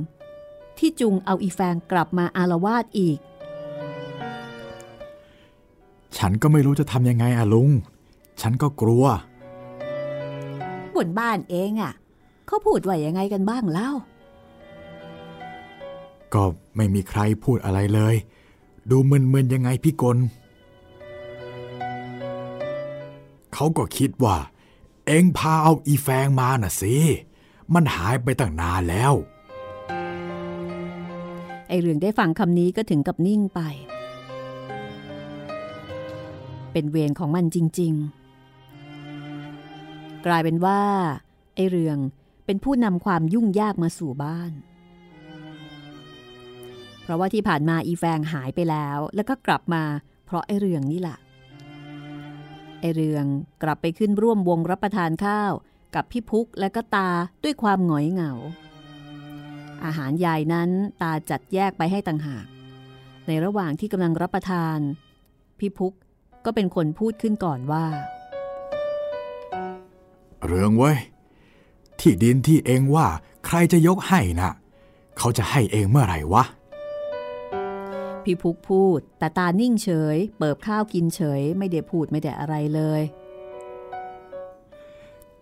[0.78, 3.18] ที่จุงเอาอีแฟงกลับมาอารวาสอีก
[6.18, 7.70] ฉันก็ไม่รู้จะทำยังไงอะลุง
[8.40, 9.04] ฉันก็กลัว
[10.94, 11.92] บนบ้านเองอะ่ะ
[12.46, 13.90] เขาพูดว่ายังไงกันบ้างเล่า
[16.34, 16.44] ก็
[16.76, 18.14] ไม่มีใครพูดอะไรเลย
[18.90, 20.18] ดูมึนๆยังไงพี่กล
[23.54, 24.36] เขาก็คิดว่า
[25.06, 26.96] เอ็งพาเอาอีแฟงมาน่ะสิ
[27.74, 29.12] มันหายไปตั้งนานแล้ว
[31.68, 33.60] ไอเรืองได้ฟังคำนี้ก็ถึงกับนิ่งไป
[36.72, 37.92] เป็นเวรของมันจริง
[39.28, 40.80] ๆ กลายเป็นว่า
[41.54, 41.98] ไอเรือง
[42.46, 44.52] เป็นผู้นำความยุ่งยากมาสู่บ้าน
[47.02, 49.84] เพราะว่าที่ผ่านมาอีแฟงหายไปแล้ว แล้วก็กลับมา
[50.26, 51.18] เพราะไอเรืองนี่แหละ
[52.80, 53.24] ไอเรือง
[53.62, 55.52] กลับไปขึ้นร่วมวงรับประทานข้าว
[55.94, 57.10] กับพี่พุกและก็ตา
[57.44, 58.32] ด้วยความหงอยเหงา
[59.84, 60.70] อาหารยายนั้น
[61.02, 62.46] ตาจัดแยกไปให้ต่างหาก
[63.26, 64.78] ในระหว่างที่กำลังรับประทาน
[65.58, 65.94] พี่พุก
[66.44, 67.84] ก็เป็นคนพูดขึ้นก่อนว่า
[70.46, 70.98] เรื่องเว้ย
[72.00, 73.06] ที่ดินที่เองว่า
[73.46, 74.52] ใครจะยกให้น่ะ
[75.18, 76.44] เขาจะให้เองเมื่อไหร่วะ
[78.24, 83.02] พี่พุกพูด แต่ตานิ่งเฉย เปิบข้าวกินเฉย ไม่ได้พูดไม่ได้อะไรเลย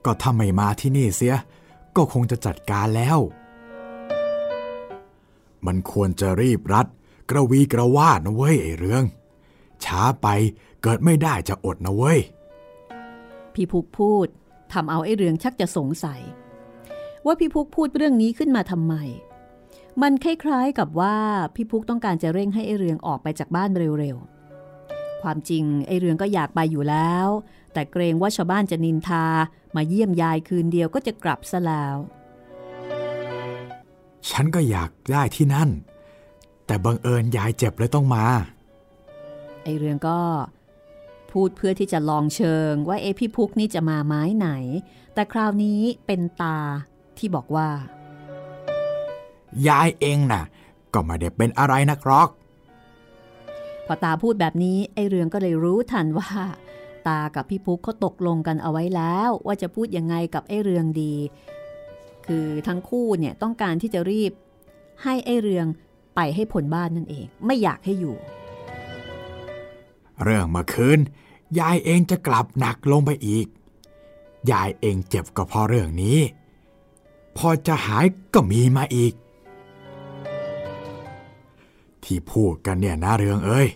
[0.04, 1.36] ก็ถ้าไม่มาที่นี่เสีย
[1.96, 3.18] ก็คงจะจัดการแล้ว
[5.66, 6.86] มันควรจะรีบรัด
[7.30, 9.04] กระวีกระวาดนะเว้ยไอเรื่อง
[9.84, 10.26] ช้าไป
[10.82, 12.18] เกิดไม่ได้จะอดนะเว้ย
[13.54, 14.26] พี่พุกพูด
[14.72, 16.20] ทำเอาไอเรืองชักจะสงสัย
[17.26, 18.94] ว่าพี่พุกพูดเรื่องนี้ขึ้นมาทำไม
[20.02, 21.16] มันคล้ายๆกับว่า
[21.54, 27.28] พี่พุกต้องการจะเร่งให้ไอเรืองออกไปจากบ้านเร็วๆความจริงไอเรืองก็อยากไปอยู่แล้ว
[27.72, 29.24] แต่เกรงว่าชาวบ้านจะนินทา
[29.76, 31.96] มาเยี่ยมยายคืนเดียวก็จะกลับซะแล้ว
[34.30, 35.70] ฉันก็อยากได้ที่นั่น
[36.66, 38.24] แต่บังเอิญยายเจ็บเลยต้องมา
[39.62, 40.18] ไอ้เรืองก็
[41.32, 44.48] พูดเพื่อที่จะลองเชิงว่าเอะพี่พุกนี่จะมาไม้ไหน
[45.14, 46.58] แต่คราวนี้เป็นตา
[47.18, 47.68] ที่บอกว่า
[49.68, 50.44] ยายเองน่ะ
[50.94, 52.28] ก็ไม่ได้เป็นอะไรนักหรอก
[53.86, 56.30] พอตาพูดแบบนี้ไอ้เรืองก็เลยรู้ทันว่า
[57.08, 61.14] ตากับพี่พุกเขาตกลงกันเอาไว้แล้ว ว่าจะพูดยังไงกับไอ้เรืองดี
[62.26, 64.32] คือทั้งคู่เนี่ยต้องการที่จะรีบ
[65.02, 65.66] ให้ไอ้เรือง
[66.14, 68.16] ไปให้ผลบ้านนั่นเอง ไม่อยากให้อยู่
[70.22, 70.98] เรื่องเมื่อคืน
[71.58, 73.46] ยายเองจะกลับหนักลงไปอีก
[74.50, 76.18] ยายเองเจ็บก็เพราะเรื่องนี้
[77.36, 79.12] พอจะหายก็มีมาอีก
[82.04, 83.68] ที่พูดกันเนี่ยนะเรื่องเอ้ย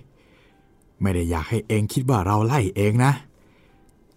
[1.01, 3.13] ไม่ได้อยากให้เองคิดว่าเราไล่เองนะ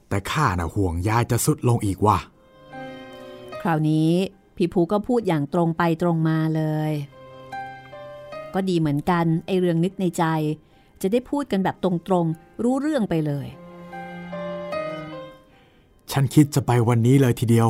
[0.08, 2.18] แต่ข้าน่ะห่วงยายจะสุดลงอีกว่ะ
[3.64, 4.12] คราวนี้
[4.56, 6.92] พี่ภูก็พูดอย่างตรงไปตรงมาเลย
[8.54, 10.24] ก็ดีเหมือนกันไอเรื่องนึกในใจ
[11.02, 11.92] จะได้พูดกันแบบตร
[12.24, 13.48] งๆ รู้เรื่องไปเลย
[16.12, 17.70] ฉันคิดจะไปวันนี้เลยทีเดียว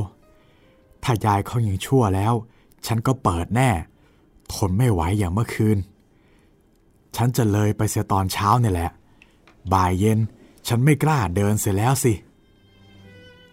[1.03, 2.33] ถ้ายายเขายังชั่วแล้ว
[2.87, 3.69] ฉันก็เปิดแน่
[4.53, 5.77] ทนไม่ไหวอย่างเมื่อคืน
[7.15, 8.89] ฉันจะเลยไปเสียตอนเช้าเนี่ยแหละ
[9.73, 10.19] บ่ายเย็น
[10.67, 12.13] ฉันไม่กล้าเดินเสียแล้วสิ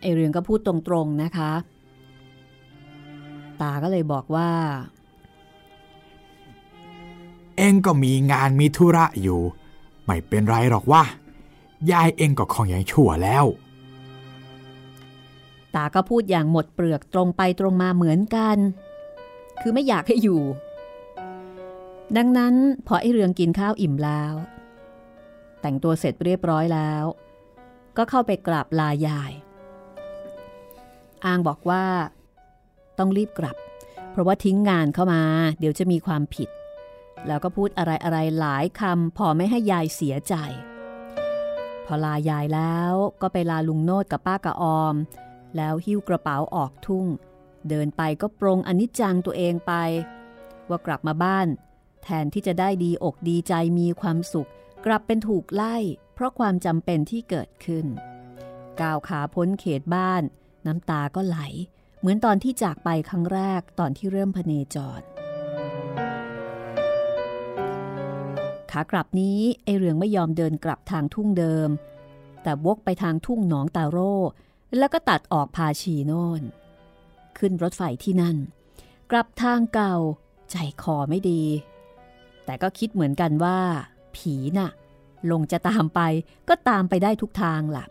[0.00, 0.74] ไอเรืองก็พูดตร
[1.04, 1.52] งๆนะคะ
[3.60, 4.50] ตาก็เลยบอกว่า
[7.56, 9.40] เเองก็มีงานมีธุระอยู่
[10.04, 11.02] ไม่เป็นไรหรอกว่า
[11.90, 13.44] ยายเองก็คงยังชั่วแล้ว
[15.74, 18.56] ตาก็พูดอย่างหมดเปลือกตรงไปตรงมาเหมือนกัน
[19.60, 20.40] คือไม่อยากให้อยู่
[22.16, 22.54] ดังนั้น
[22.86, 24.34] พอไอเรืองกินข้าวอิ่มแล้ว
[25.60, 27.04] แต่งตัวเสร็จเรียบร้อยแล้ว
[27.96, 29.32] ก็เข้าไปกราบลายาย
[31.24, 31.84] อางบอกว่า
[33.00, 33.56] ต้องรีบกลับ
[34.10, 35.22] เพราะว่าทิ้งงานเข้ามา
[35.58, 36.48] เดี๋ยวจะมีความผิด
[37.26, 40.34] แล้วก็พูดอะไรอะไรหลายคำพอไม่ให้ยายเสียใจ
[41.86, 44.94] พอลายายแล้วก็ไปลาลุงโนดกับป้ากระออม
[45.56, 47.06] แล้วหิ้วกระเป๋าออกทุ่ง
[47.68, 49.72] เดินไปก็ปรงอนิจจังตัวเองไป
[50.68, 51.46] ว่ากลับมาบ้าน
[52.02, 54.50] แทนที่จะได้ดีอกดีใจมีความสุข
[54.86, 55.76] กลับเป็นถูกไล่
[56.14, 57.86] เพราะความจำเป็นที่เกิดขึ้น
[58.80, 60.22] ก้าวขาพ้นเขตบ้าน
[60.66, 61.38] น้ำตาก็ไหล
[62.00, 65.00] เหมือนตอนที่จากไปครั้งแรกตอนที่เริ่มพเนจร
[68.70, 71.68] ขากลับนี้ไอเรืองไม่ยอมเดินกลับทางทุ่งเดิม
[72.42, 74.14] แต่วกไปทางทุ่งหนองตาโร่
[74.78, 76.42] แล้วก็ตัดออกพาชีโน่น
[77.38, 78.36] ขึ้นรถไฟที่นั่น
[79.10, 79.96] กลับทางเก่า
[80.50, 81.42] ใจคอไม่ดี
[82.44, 83.58] แต่ก็คิดเหมือนกันว่า
[84.16, 84.70] ผีน่ะ
[85.30, 86.00] ลงจะตามไป
[86.48, 87.84] ก็ตามไปได้ทุกทางล่ะ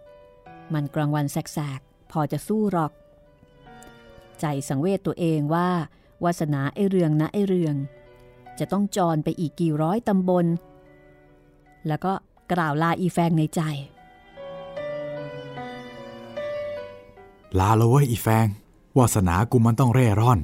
[0.73, 2.91] มันกลางวันแสกๆ พอจะสู้หรอก
[4.41, 5.69] ใจสังเวชตัวเองว่า
[6.23, 7.75] วาสนาไอเรืองนะไอเรือง
[8.59, 10.45] จะต้องจรไปอีกกี่ร้อยตำบล
[11.87, 12.13] แล้วก็
[12.51, 13.61] กล่าวลาอีแฟงในใจ
[17.59, 18.47] ลาเลยเว้ยอีแฟง
[18.97, 20.39] วาสนากูมันต้องเร่ร่อน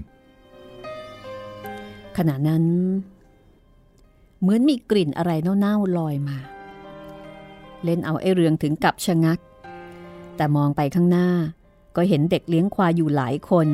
[2.18, 2.64] ขณะนั้น
[4.40, 6.38] เหมือนมีกลิ่นอะไรเน่าๆลอยมา
[7.84, 9.40] เล่นเอาไอ้เรืองถึงกับชะงัก
[10.36, 11.28] แต่มองไปข้างหน้า
[11.96, 13.68] ก็เห็นเด็กเลี้ยงควายอยู่หลายคน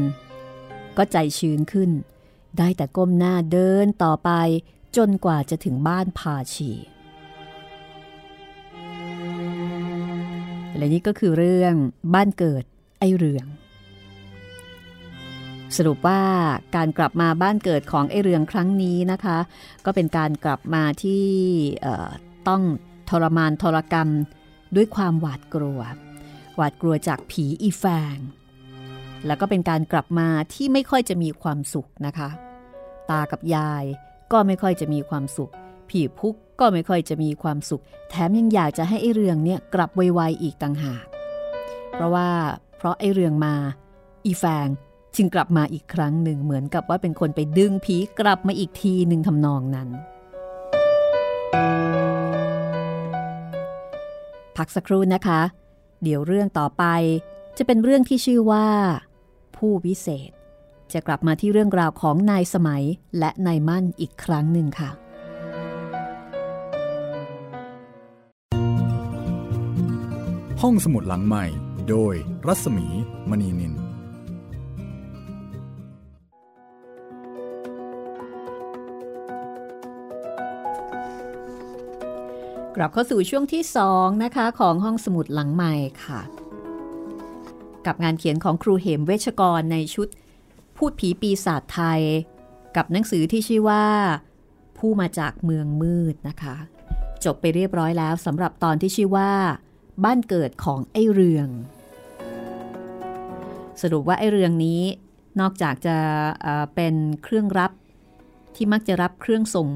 [0.97, 1.91] ก็ใจชื้นขึ้น
[2.57, 4.29] ได้แต่ก้มหน้าเดินต่อไป
[4.97, 6.71] จนกว่าจะถึงบ้านพาชี
[10.77, 11.73] และนี่ก็คือเรื่อง
[12.13, 12.63] บ้านเกิด
[12.99, 13.45] ไอเรือง
[15.77, 16.21] สรุปว่า
[16.75, 19.38] การกลับมาบ้านเกิดของไอเรืองครั้งนี้นะคะ
[19.86, 21.25] ก็เป็นการกลับมาที่
[22.47, 22.62] ต้อง
[23.10, 24.10] ทรมานทรกรรม
[24.75, 25.79] ด้วยความหวาดกลัว
[26.55, 27.85] หวาดกลัวจากผีอีแฟ
[28.15, 28.17] ง
[29.25, 32.29] แล้วก็เป็นการกลับมาที่ไม่ค่อยจะมีความสุขนะคะ
[33.09, 33.83] ตากับยาย
[34.31, 35.51] ก็ไม่ค่อยจะมีความสุข
[35.89, 41.05] ผีพุกก็ไม่ค่อยจะมีความสุข แถมยังอยากจะให้ไอเรืองเนี่ยกลับไวๆอีกต่างหาก
[41.91, 42.29] เพราะว่า
[42.77, 43.55] เพราะไอเรืองมา
[44.25, 44.67] อีแฟง
[45.15, 49.89] จึงกลับมาอีกครั้งหนึ่งเหมือนกับว่าเป็นคนไปดึงผีกลับมาอีกทีหนึ่งทำนองนั้น
[54.57, 55.41] พักสักครู่นะคะ
[56.03, 56.83] เดี๋ยวเรื่องต่อไป
[57.57, 58.67] จะเป็นเรื่องที่ชื่อว่า
[59.55, 60.31] ผู้วิเศษ
[60.93, 62.83] จะกลับมาที่เรื่องราวของนายสมัย
[63.19, 64.89] และนายมั่นอีกครั้งหนึ่งค่ะ
[70.61, 71.45] ห้องสมุดหลังใหม่
[71.89, 72.13] โดย
[72.47, 72.87] รัศมี
[73.29, 73.90] มณีนิน
[82.81, 83.63] ลับเข้าสู่ช่วงที่
[83.93, 86.21] 2 นะคะ ของห้องสมุดหลังใหม่ค่ะ
[87.85, 90.07] กับงานเขียนของครูเหมเวชกรในชุด
[90.77, 92.01] พูดผีปีศาจไทย
[92.75, 93.85] กับหนังสือที่ชื่อว่า
[94.77, 96.55] ผู้มาจากเมืองมืดนะคะ
[97.23, 99.31] จบไปเรียบร้อยแล้วสำหรับตอนที่ชื่อว่า
[100.03, 101.47] บ้านเกิดของไอเรือง
[103.81, 104.81] สรุปว่าไอเรืองนี้
[105.39, 105.97] นอกจากจะ
[106.75, 107.71] เป็นเครื่องรับ
[108.55, 109.67] ที่มักจะรับเครื่องส่ง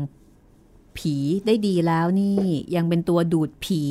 [1.00, 2.38] ผีได้ดีแล้วนี่
[2.76, 3.82] ยังเป็นตัวดูดผี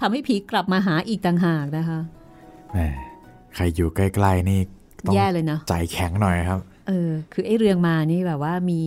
[0.00, 2.00] ทำให้ผีกลับมาหาอีกต่างหากนะคะ
[2.72, 2.78] แหม
[3.54, 4.60] ใครอยู่ใกล้ๆนี่
[5.06, 8.80] ต้องแย่เลยเนาะใจแข็งหน่อยครับ เออ คือไอ้เรืองมานี่แบบว่ามี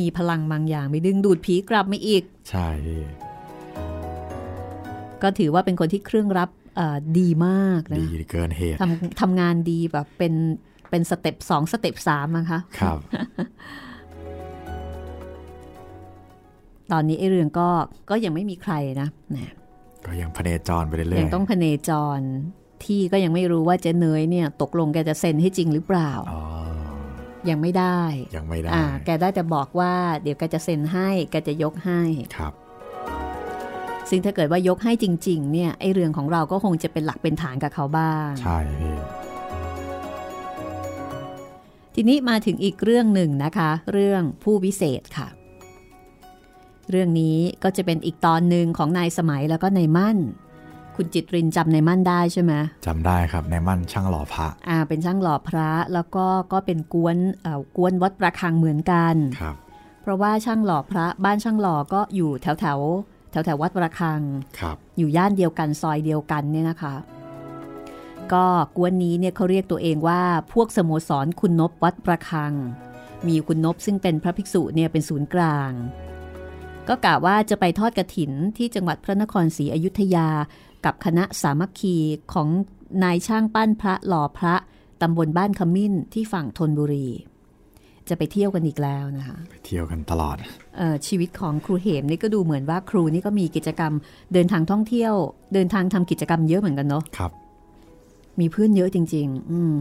[0.00, 2.68] มีพลังบางอย่างไปดึงดูดผีกลับมาอีก ใช่
[5.22, 6.50] ก็ถือว่าเป็นคนที่เครื่องรับ
[7.18, 10.34] ดีมากนะดีเกินเหตุทำทำงานดีแบบเป็น
[10.90, 12.98] เป็นสเต็ปสองสเต็ปสามนะคะ ครับ
[16.92, 17.68] ตอนนี้ไอ้เรื่องก็
[18.10, 19.52] ก็ยังไม่มีใครนะนะ
[20.06, 22.20] ก็ยังพเนจรไปเรื่อยยังต้องพเนจร
[22.84, 26.12] ที่ก็ยังไม่รู้ว่าเจ๊เนยเนี่ยตกลงแกจะเซ็นให้จริงหรือเปล่า
[27.50, 28.00] ยังไม่ได้
[28.36, 32.02] ยังไม่ได้อ่าแกได้แต่บอกว่าเดี๋ยวแกจะเซ็นให้ แกจะยกให้
[32.36, 32.52] ครับ
[34.10, 38.58] ซึ่งถ้าเกิดว่ายกให้จริง ๆ เนี่ย ไอ้เรื่องของเราก็คงจะเป็นหลักเป็นฐานกับเขาบ้าง ใช่
[41.94, 45.28] ทีนี้มาถึงอีกเรื่องหนึ่งนะคะ เรื่องผู้วิเศษค่ะ
[46.90, 50.18] เรื่องนี้ก็จะเป็นอีกตอนหนึ่งของนายสมัยแล้วก็นายมั่น
[50.96, 52.52] คุณจิตรินจำนายมั่นได้ใช่ไหม
[52.86, 59.56] จำได้ครับนายมั่นช่างหล่อพระอ่าเป็นช่างหล่อพระแล้วก็ก็เป็นกวนเอ่อกวนวัดประคังเหมือนกันครับ
[60.02, 62.78] เพราะว่าช่างหล่อพระบ้านช่างหล่อก็อยู่แถวแถว
[63.30, 64.20] แถวแถววัดประคัง
[64.60, 66.94] ครับอยู่ย่านเดียวกันซอยเดียวกันเนี่ยนะคะ
[68.32, 72.52] ก็กวนนี้เนี่ยเขาเรียกตัวเองว่าพวกสโมสรคุณนบวัดประคัง
[73.26, 75.70] มีคุณนบซึ่งเป็นพระภิกษุเนี่ยเป็นศูนย์กลาง
[76.88, 80.28] ก็กะว่าจะไปทอดกระถินที่จังหวัดพระนครศรีอยุธยา
[80.84, 81.96] กับคณะสามัคคี
[82.32, 82.48] ของ
[83.04, 84.54] นายช่างปั้นพระหล่อพระ
[85.02, 87.08] ตำบลบ้านขมิ้นที่ฝั่งธนบุรี
[88.08, 90.36] จะไปเที่ยวกันอีกแล้วนะคะไปเที่ยวกันตลอด
[90.76, 93.92] เอ่อชีวิตของครูเหมนี่ก็ดูเหมือนว่าครูนี่ก็มีกิจกรรม
[94.32, 95.14] เดินทางท่องเที่ยว
[95.54, 97.32] เดินทางทำกิจกรรมเยอะเหมือนกันเนาะครับ
[98.40, 99.80] มีเพื่อนเยอะจริง ๆ อืม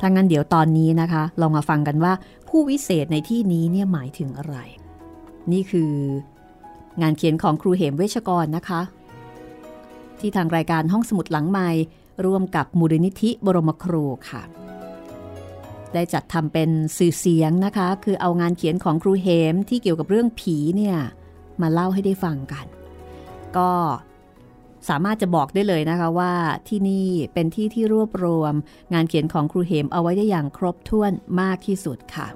[0.00, 2.12] ถ้างั้นเดี๋ยวตอนนี้นะคะ ลองมาฟังกันว่า
[2.48, 4.56] ผู้วิเศษในที่นี้เนี่ยหมายถึงอะไร
[5.52, 5.92] นี่คือ
[7.02, 8.80] งานเขียนของครูเหมเวชกรนะคะ
[10.20, 11.68] ที่ทางรายการห้องสมุดหลังไม้
[12.24, 14.42] ร่วมกับมูลนิธิบรมครูค่ะ
[15.94, 20.96] ได้จัดทำเป็นสื่อเสียงนะคะ คือเอางานเขียนของครูเหมที่เกี่ยวกับเรื่องผีเนี่ย
[21.60, 22.66] มาเล่าให้ได้ฟังกัน
[23.56, 23.70] ก็
[24.88, 26.32] สามารถจะบอกได้เลยนะคะว่า
[26.68, 28.54] ที่นี่เป็นที่ที่รวบรวม
[28.94, 32.26] งานเขียนของครูเหมเอาไว้ได้อย่างครบถ้วนมากที่สุดค่ะ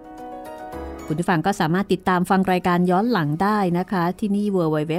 [1.07, 4.95] คุณผู้ฟังก็สามารถติดตามฟังรายการย้อนหลังได้นะคะ ที่นี่ www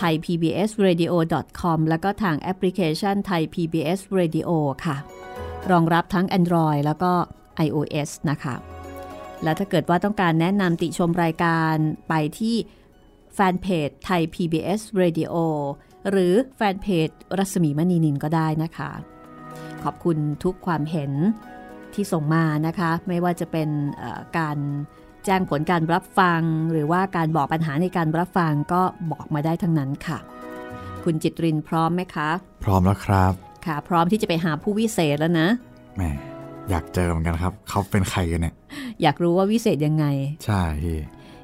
[0.00, 4.50] thaipbsradio.com แล้วก็ทางแอปพลิเคชัน Thai PBS Radio
[4.84, 4.96] ค่ะ
[5.70, 7.12] รองรับทั้ง Android แล้วก็
[7.66, 8.54] iOS นะคะ
[9.42, 11.74] และถ้าเกิดว่าต้องการแนะนำติชมรายการ
[12.08, 12.56] ไปที่
[13.34, 15.34] แฟนเพจไทย PBS Radio
[16.10, 18.90] หรือแฟนเพจรัศมีมณีนินก็ได้นะคะ
[19.84, 21.12] ขอบคุณทุกความเห็น
[21.94, 24.58] ที่ส่งมานะคะ ไม่ว่าจะเป็นเอ่อการ
[25.24, 26.40] แจ้งผลการรับฟัง
[26.72, 30.18] หรือว่าการบอกปัญหาในการรับฟังก็บอกมาได้ทั้งนั้นค่ะ
[31.04, 32.28] คุณจิตรินพร้อมไหมคะ
[32.64, 33.32] พร้อมแล้วครับ
[33.66, 35.48] ค่ะ พร้อมที่จะไปหาผู้วิเศษแล้วนะ
[35.96, 36.02] แหม
[36.70, 38.54] อยากเจอเหมือนกันครับ เขาเป็นใครกันเนี่ย
[39.02, 40.04] อยากรู้ว่าวิเศษยังไง
[40.44, 40.98] ใช่พี่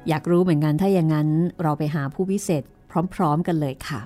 [0.09, 1.27] อยากรู้เหมือนกันถ้าอย่างนั้น
[1.63, 2.63] เราไปหาผู้วิเศษ
[3.15, 4.01] พร้อม ๆ กันเลยค่ะ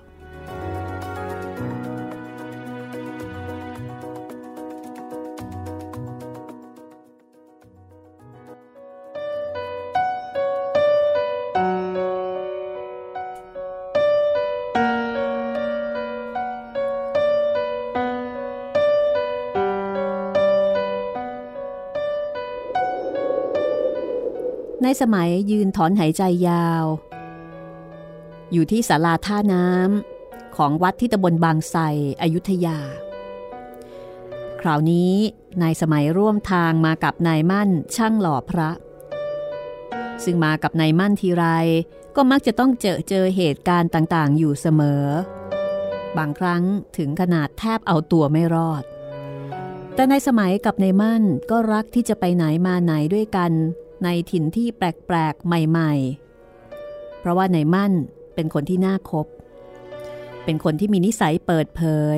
[25.02, 26.86] สมัยยืนถอนหายใจยาว
[28.52, 31.82] อยู่ที่ศาลาท่าน้ำของวัดที่ตำบลบางไทร
[32.22, 32.80] อยุธยา
[34.62, 35.14] คราวนี้
[35.62, 38.70] นายสมัยร่วมทางมากับนายมั่นช่างหล่อพระ
[40.24, 41.46] ซึ่งมากับนายมั่นทีไร
[42.16, 45.04] ก็มักจะต้องเจอเจอเหตุการณ์ต่างๆ อยู่เสมอ
[46.18, 46.64] บางครั้ง
[46.98, 48.84] ถึงขนาดแทบเอาตัวไม่รอด
[49.96, 53.52] แต่ในสมัยกับนายมั่นก็รักที่จะไปไหนมาไหนด้วยกัน
[54.04, 57.94] ในถิ่นที่แปลกๆ ใหม่ๆ เพราะว่าในมั่น
[58.36, 59.28] เป็นคนที่น่าคบ
[60.46, 61.82] เป็นคนที่มีนิสัยเปิดเผ
[62.16, 62.18] ย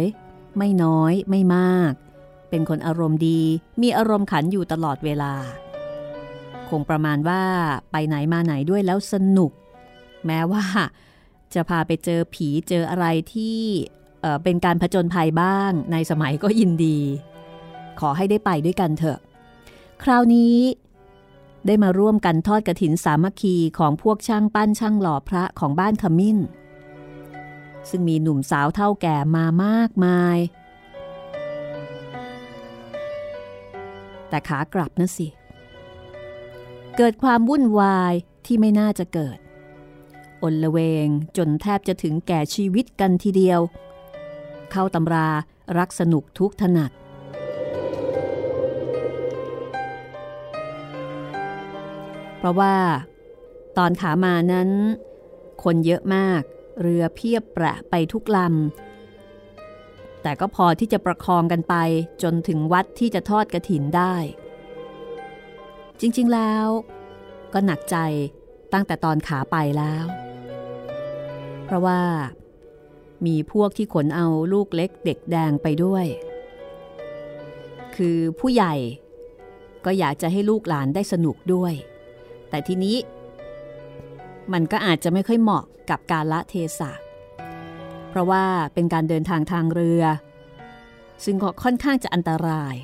[0.58, 1.94] ไม่น้อยไม่มาก
[2.50, 3.42] เป็นคนอารมณ์ดี
[3.82, 5.34] มีอารมณ์ขันอยู่ตลอดเวลา
[6.70, 7.42] คงประมาณว่า
[7.92, 9.52] ไปไหนมาไหนด้วยแล้วสนุก
[10.26, 10.66] แม้ว่า
[11.54, 13.60] จะพาไปเจอผีเจออะไรที่
[14.22, 17.00] เเป็นการผจญภัยบ้างในสมัยก็ยินดี
[18.00, 19.20] ขอให้ได้ไปด้วยกันเถอะ
[20.04, 20.56] คราวนี้
[21.66, 26.38] ได้มาร่วมกันทอดกระถินสามัคคีของพวกช่างปั้นช่างหล่อพระของบ้านขมิ้น
[27.90, 30.38] ซึ่งมีหนุ่มสาวเท่าแก่มามากมาย
[34.30, 35.28] แต่ขากลับนะสิ
[36.98, 38.14] เกิดความวุ่นวาย
[38.46, 39.38] ที่ไม่น่าจะเกิด
[40.44, 43.60] อนละเวงจนแทบจะถึงแก่ชีวิตกันทีเดียว
[44.72, 45.30] เข้าตำรา
[45.78, 46.92] รักสนุกทุกถนัด
[52.46, 52.76] ราะว่า
[53.78, 54.70] ตอนขามานั้น
[55.64, 56.42] คนเยอะมาก
[56.82, 61.76] เรือเพียบแปะไปทุกลำ แต่ก็พอที่จะประคองกันไป
[62.24, 64.16] จนถึงวัดที่จะทอดกระถินได้
[66.00, 66.68] จริงๆแล้ว
[67.54, 67.98] ก็หนักใจ
[68.74, 70.06] ตั้งแต่ตอนขาไปแล้ว
[71.66, 72.02] เพราะว่า
[73.26, 76.06] มีพวกที่ขนเอาลูกเล็กเด็กแดงไปด้วย
[77.96, 78.74] คือผู้ใหญ่
[79.86, 81.74] ก็อยากจะให้ลูกหลานได้สนุกด้วย
[82.56, 82.98] แต่ทีนี้
[84.54, 86.92] มันก็อาจจะไม่ค่อยเหมาะกับการละเทศะ
[88.10, 88.44] เพราะว่า
[88.74, 90.04] เป็นการเดินทางทางเรือ
[91.26, 92.76] ซึ่งก็ค่อนข้างจะอันตราย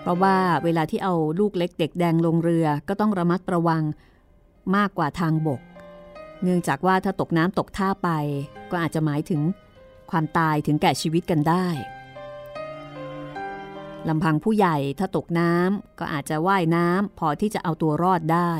[0.00, 3.82] เพราะว่าเวลาที่เอาลูกเล็กเด็กแดงลงเรือก็ต้องระมัดระวัง
[4.76, 5.60] มากกว่าทางบก
[6.42, 8.10] เนื่องจากว่าถ้าตกน้ำตกท่าไป
[8.70, 9.40] ก็อาจจะหมายถึง
[10.10, 11.66] ความตายถึงแก่ชีวิตกันได้
[14.08, 18.52] ลำพังผู้ใหญ่ถ้าตกน้ำก็อาจจะว่ายน้ำพอที่จะเอาตัวรอดได้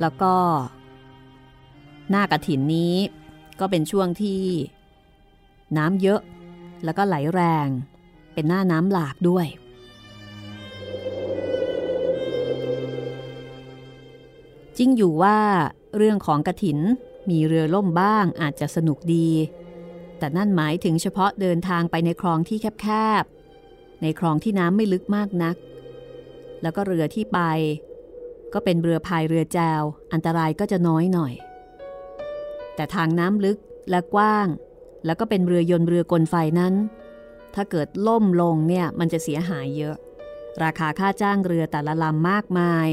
[0.00, 0.34] แล้วก็
[2.10, 2.96] หน้ากระถินนี้
[3.60, 4.42] ก็เป็นช่วงที่
[5.76, 6.20] น้ำเยอะ
[6.84, 7.68] แล้วก็ไหลแรง
[8.34, 9.46] เป็นหน้าน้ำหลากด้วย
[14.78, 15.38] จริงอยู่ว่า
[15.96, 16.78] เรื่องของกระถิน
[17.30, 19.28] มีเรือล่มบ้างอาจจะสนุกดี
[20.18, 22.86] แต่นั่นหมายถึงเฉพาะเดินทางไปในคลองที่แค
[23.22, 25.56] บๆ ในคลองที่น้ำไม่ลึกมากนัก
[26.62, 27.40] แล้วก็เรือที่ไป
[28.52, 31.32] ก็เป็นเรือพายเรือแจว อันตรายก็จะน้อยหน่อย
[32.74, 33.58] แต่ทางน้ำลึก
[33.90, 34.46] และกว้าง
[35.04, 36.74] แล้วก็เป็นเรือยนต์เรือกลไฟนั้น
[37.54, 39.96] ถ้าเกิดล่มลงเนี่ยมันจะเสียหายเยอะ
[40.62, 42.88] ราคาค่าจ้างเรือแต่ละลำมากมาย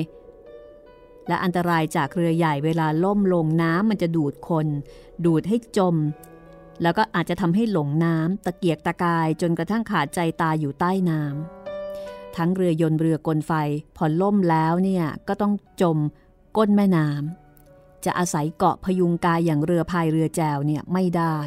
[1.27, 4.67] และอันตรายจากเรือใหญ่เวลาล่มลงน้ำมันจะดูดคน
[5.25, 5.95] ดูดให้จม
[6.81, 13.51] แล้วก็อาจจะทำให้หลงน้ำตะเกียกตะกายจนกระทั่งขาดใจตายอยู่ใต้น้ำทั้งเรือยนต์เรือกลไฟ
[13.97, 15.97] พอล่มแล้วเนี่ยก็ต้องจม
[16.57, 21.37] ก้นแม่น้ำจะอาศัยเกาะพยุงกายอย่างเรือพายเรือแจวเนี่ยไม่ได้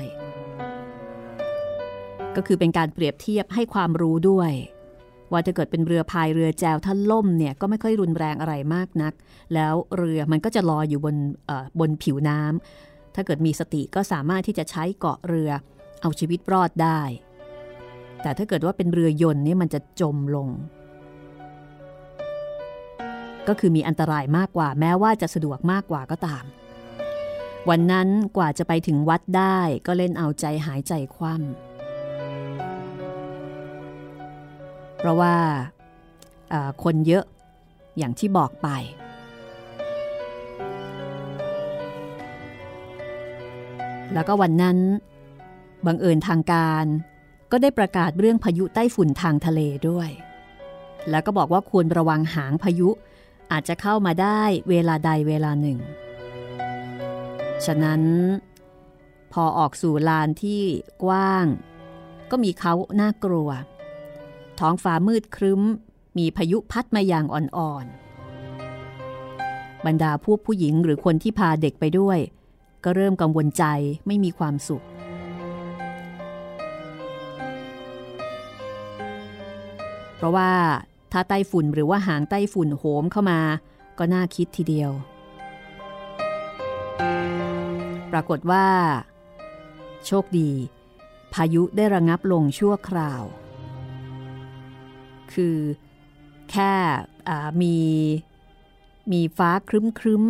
[2.37, 4.53] ก็คือเป็นการเปรียบเทียบให้ความรู้ด้วย
[5.33, 9.13] ว่าถ้าเกิดเป็นเรือพายเรือแจวถ้าล่มเนี่ยก็ไม่ค่อยรุนแรงอะไรมากนัก
[9.55, 11.17] แล้วเรือมันก็จะลอยอยู่บน
[11.81, 12.86] บนผิวน้ำ
[13.17, 15.51] ถ้าเกิดมีสติก็สามารถที่จะใช้เกาะเรือ
[16.03, 17.01] เอาชีวิตรอดได้
[18.23, 20.49] แต่ถ้าเกิดว่าเป็นเรือยนต์นี่มันจะจมลง
[23.49, 26.45] ก็คือมีอันตรายมากกว่าแม้ว่าจะสะดวกมากกว่าก็ตาม
[27.69, 35.35] วันนั้นกว่าจะไปถึงวัดได้ก็เล่นเอาใจหายใจคว่ำเพราะว่า
[36.85, 37.25] คนเยอะ
[37.99, 38.69] อย่างที่บอกไป
[44.13, 44.79] แล้วก็วันนั้น
[45.87, 46.85] บังเอิญทางการ
[47.51, 50.11] ก็ได้ประกาศเรื่องพายุใต้ฝุ่นทางทะเลด้วย
[51.11, 52.89] แล้วก็บอกว่าควรระวังหางพายุ
[53.53, 55.79] อาจจะเข้ามาได้เวลาใดเวลาหนึ่ง
[57.65, 58.03] ฉะนั้น
[59.33, 60.63] พอออกสู่ลานที่
[61.05, 61.47] กว้าง
[62.31, 63.51] ก็มีเขาน่ากลัว
[64.61, 65.63] ท้องฟ้ามืดครึ้ม
[66.19, 72.19] มีพายุพัดมาอย่างอ่อนๆ บรรดาพวกผู้หญิงหรือคนที่พาเด็กไปด้วย
[72.85, 73.65] ก็เริ่มกังวลใจ
[74.07, 74.85] ไม่มีความสุข
[80.17, 80.51] เพราะว่า
[81.13, 83.41] ถ้าไต้ฝุ่นหรือว่าหางไต้ฝุ่นโหมเข้ามา
[83.99, 84.91] ก็น่าคิดทีเดียว
[88.13, 88.67] ปรากฏว่า
[90.07, 90.51] โชคดี
[91.35, 93.23] พายุได้ระงับลงชั่วคราว
[95.33, 95.59] คือ
[96.51, 96.73] แค่
[97.63, 97.77] มี
[99.13, 100.23] มีฟ้าครึ้มครึ้ม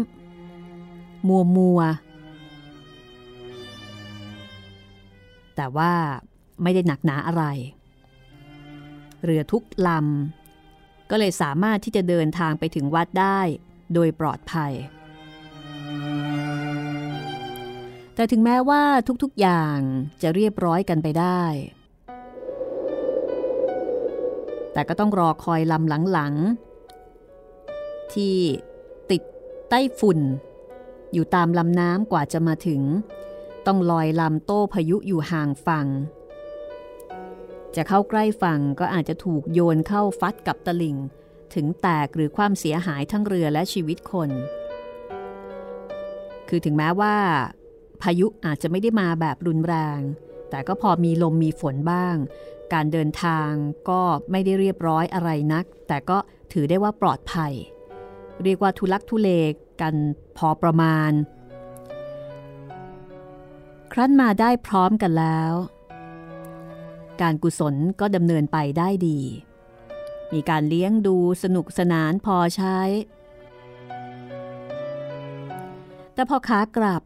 [1.29, 1.81] มัวมัว
[5.57, 5.93] แต่ว่า
[6.63, 7.45] ไม่ได้หนักหนาอะไร
[9.25, 13.41] เรือทุกลำก็เลยสามารถที่จะเดินทางไปถึงวัดได้
[13.95, 14.73] โดยปลอดภัย
[18.15, 18.83] แต่ถึงแม้ว่า
[19.23, 19.79] ทุกๆอย่าง
[20.23, 21.43] จะเรียบร้อยกันไปได้
[24.73, 28.37] แต่ก็ต้องรอคอยลำหลังๆ ที่
[29.11, 29.23] ติด
[29.69, 30.19] ใต้ฝุ่น
[31.13, 32.81] อยู่ตามลำน้ำกว่าจะมาถึง
[33.67, 35.87] ต้องลอยลำโต้พายุอยู่ห่างฝั่ง
[37.77, 40.97] จะเข้าใกล้ฝั่งก็อาจจะถูกโยนเข้าฟัดกับตะลิ่ง
[41.55, 44.31] ถึงแตกหรือความเสียหายทั้งเรือและชีวิตคน
[46.49, 47.17] คือถึงแม้ว่า
[48.03, 50.01] พายุอาจจะไม่ได้มาแบบรุนแรง
[50.51, 52.17] แต่ก็พอมีลมมีฝนบ้าง
[52.73, 53.51] การเดินทาง
[53.89, 56.19] ก็ไม่ได้เรียบร้อยอะไรนัก แต่ก็
[56.53, 57.53] ถือได้ว่าปลอดภัย
[58.45, 59.29] เรียกว่าทุลักทุเล
[59.81, 59.95] กัน
[60.39, 61.11] พอประมาณ
[63.99, 65.55] ครั้นมาได้พร้อมกันแล้ว
[67.21, 69.21] การกุศลก็ดำเนินไปได้ดี
[70.33, 72.79] มีการเลี้ยงดูสนุกสนานพอใช้
[76.15, 77.03] แต่พอขากลับ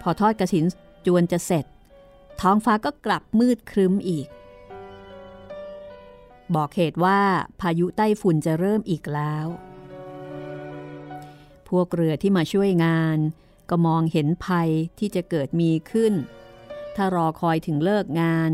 [0.00, 0.64] พอทอดกระถิน
[1.06, 1.64] จวนจะเสร็จ
[2.40, 4.28] ท้องฟ้าก็กลับมืดครึ้มอีก
[6.54, 7.20] บอกเหตุว่า
[7.60, 9.46] พายุใต้ฝุ่นจะเริ่มอีกแล้ว
[11.68, 13.20] พวกเรือที่มาช่วยงาน
[13.70, 16.12] ก็มองเห็นภัยที่จะเกิดมีขึ้น
[16.96, 18.50] ถ้ารอคอยถึงเลิกงาน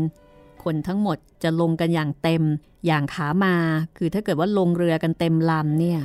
[0.63, 2.43] คนทั้งหมดจะลงกันอย่างเต็ม
[2.85, 3.55] อย่างขามา
[3.97, 5.99] คือถ้าเกิดว่าลงเรือกันเต็มลำเนี่ย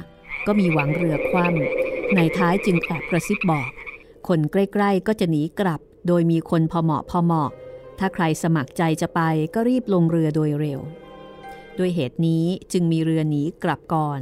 [0.47, 3.69] ก็มีหวังเรือคว่ำในท้ายจึงแอบกระซิบบอก
[4.29, 7.51] คนใกล้ๆก็จะหนีกลับ โดยมีคนพอเหมาะพอเหมาะ
[7.99, 9.21] ถ้าใครสมัครใจจะไป
[9.55, 10.81] ก็รีบลงเรือโดยเร็ว
[11.79, 14.21] ด้วยเหตุนี้จึงมีเรือหนีกลับก่อน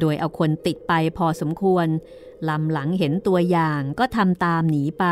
[0.00, 1.86] โดยเอาคนติดไปพอสมควร
[2.48, 5.04] ลำหลังเห็นตัวอย่างก็ทำตามหนีไป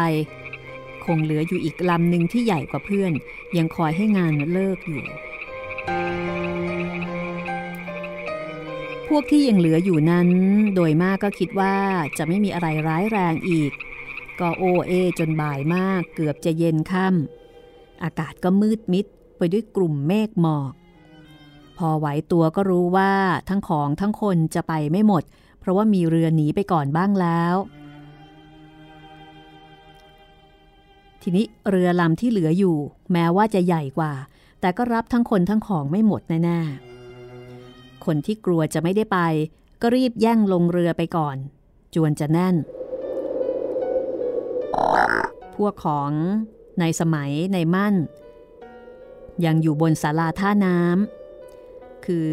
[1.05, 3.13] คงเหลืออยู่อีกลำหนึ่งที่ใหญ่กว่าเพื่อน
[3.57, 5.03] ยังคอยให้งานเลิกอยู่
[9.09, 10.29] พวกที่ยังเหลืออยู่นั้น
[10.75, 11.77] โดยมากก็คิดว่า
[12.19, 13.73] จะไม่มีอะไรร้ายแรงอีก
[14.41, 19.07] ก็โอเอจนบ่ายมากเกือบจะเย็นค่ำอากาศก็มืดมิด
[19.39, 20.73] ไปด้วยกลุ่มเมฆหมอก
[21.89, 23.13] อไหวตัวก็รู้ว่า
[23.49, 25.23] ทั้งของทั้งคนจะไปไม่หมด
[25.61, 27.55] เพราะว่ามีเรือหนีไปก่อนบ้างแล้ว
[31.23, 32.77] ทีนี้เรือลำที่เหลืออยู่
[33.13, 34.13] แม้ว่าจะใหญ่กว่า
[34.61, 39.19] แต่ก็รับทั้งคนทั้งของไม่หมดแน่ๆ คนที่กลัวจะไม่ได้ไป
[39.83, 41.37] ก็รีบแย่งลงเรือไปก่อน
[41.95, 42.57] จวนจะแน่น
[45.55, 46.13] พวกของ
[46.81, 47.95] ในสมัยในมั่น
[49.45, 51.22] ยังอยู่บนศาลาท่าน้ำ
[52.07, 52.27] คือ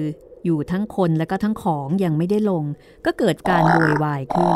[0.45, 2.63] อยู่ทั้งคนและก็ทั้งของยังไม่ได้ลง
[3.05, 4.55] ก็เกิดการโวยวายขึ้น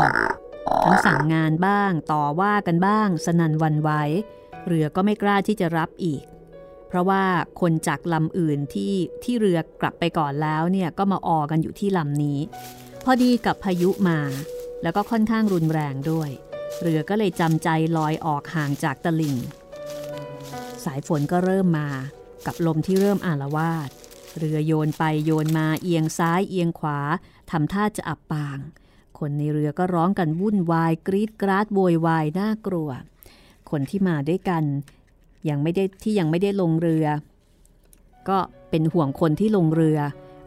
[0.86, 3.90] ทั้งสั่งงานบ้างต่อว่ากันบ้าง สนันวันไหว
[4.68, 6.24] เรือก็ไม่กล้าที่จะรับอีก
[6.88, 7.24] เพราะว่า
[7.62, 8.94] คนจากลำอื่นที่
[9.24, 12.40] ที่เรือกลับไปก่อนแล้วเนี่ยก็มาออกันอยู่ที่ลำนี้
[13.04, 14.20] พอดีกับพายุมา
[14.84, 16.30] แล้วก็ค่อนข้างรุนแรงด้วย
[16.82, 19.36] เรือก็เลยจำใจลอยออกห่างจากตลิ่ง
[20.86, 21.90] สายฝนก็เริ่มมา
[22.46, 23.90] กับลมที่เริ่มอาละวาด
[24.38, 27.00] เรือโยนไปโยนมาเอียงซ้ายเอียงขวา
[27.52, 28.60] ทำท่าจะอับปาง
[29.20, 32.90] คนในเรือก็ร้องกันวุ่นวายกรีดกราดโวยวายน่ากลัว
[33.70, 34.64] คนที่มาด้วยกัน
[35.50, 37.06] ยังไม่ได้ที่ยังไม่ได้ลงเรือ
[38.30, 40.00] ก็เป็นห่วงคนที่ลงเรือ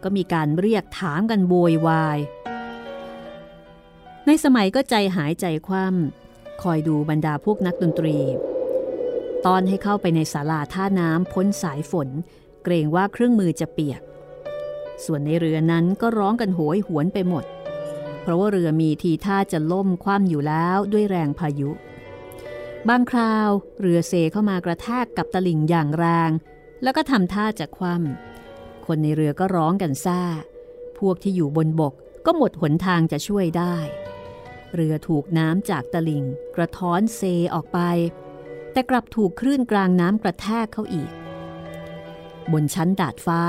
[0.02, 2.18] ก็มีการเรียกถามกันโวยวาย
[4.26, 8.16] ในสมัยก็ใจหายใจคว่ำคอยดูบรรดาพวกนักดนตรี
[9.46, 12.08] ตอนให้เข้าไปในศาลาท่าน้ำพ้นสายฝน
[12.68, 14.00] เกรงว่าเครื่องมือจะเปียก
[15.04, 17.44] ส่วนในเรือนั้นก็ร้องกันโหยหวนไปหมด
[18.22, 21.70] เพราะว่าเรือมีทีท่าจะล่มคว่ำอยู่แล้วด้วยแรงพายุ
[22.88, 23.48] บางคราว
[23.80, 26.30] เรือเซเข้ามากระแทกกับตลิ่งอย่างแรง
[26.82, 30.22] แล้วก็ทำท่าจะคว่ำคนในเรือก็ร้องกันซ่า
[30.98, 31.94] พวกที่อยู่บนบก
[32.26, 33.76] ก็หมดหนทางจะช่วยได้
[34.74, 36.24] เรือถูกน้ำจากตลิ่ง
[36.56, 37.20] กระท้อนเซ
[37.54, 37.78] ออกไป
[38.72, 41.10] แต่กลับถูกคลื่นกลางน้ำกระแทกเข้าอีก
[42.52, 43.42] บนชั้นดาดฟ้า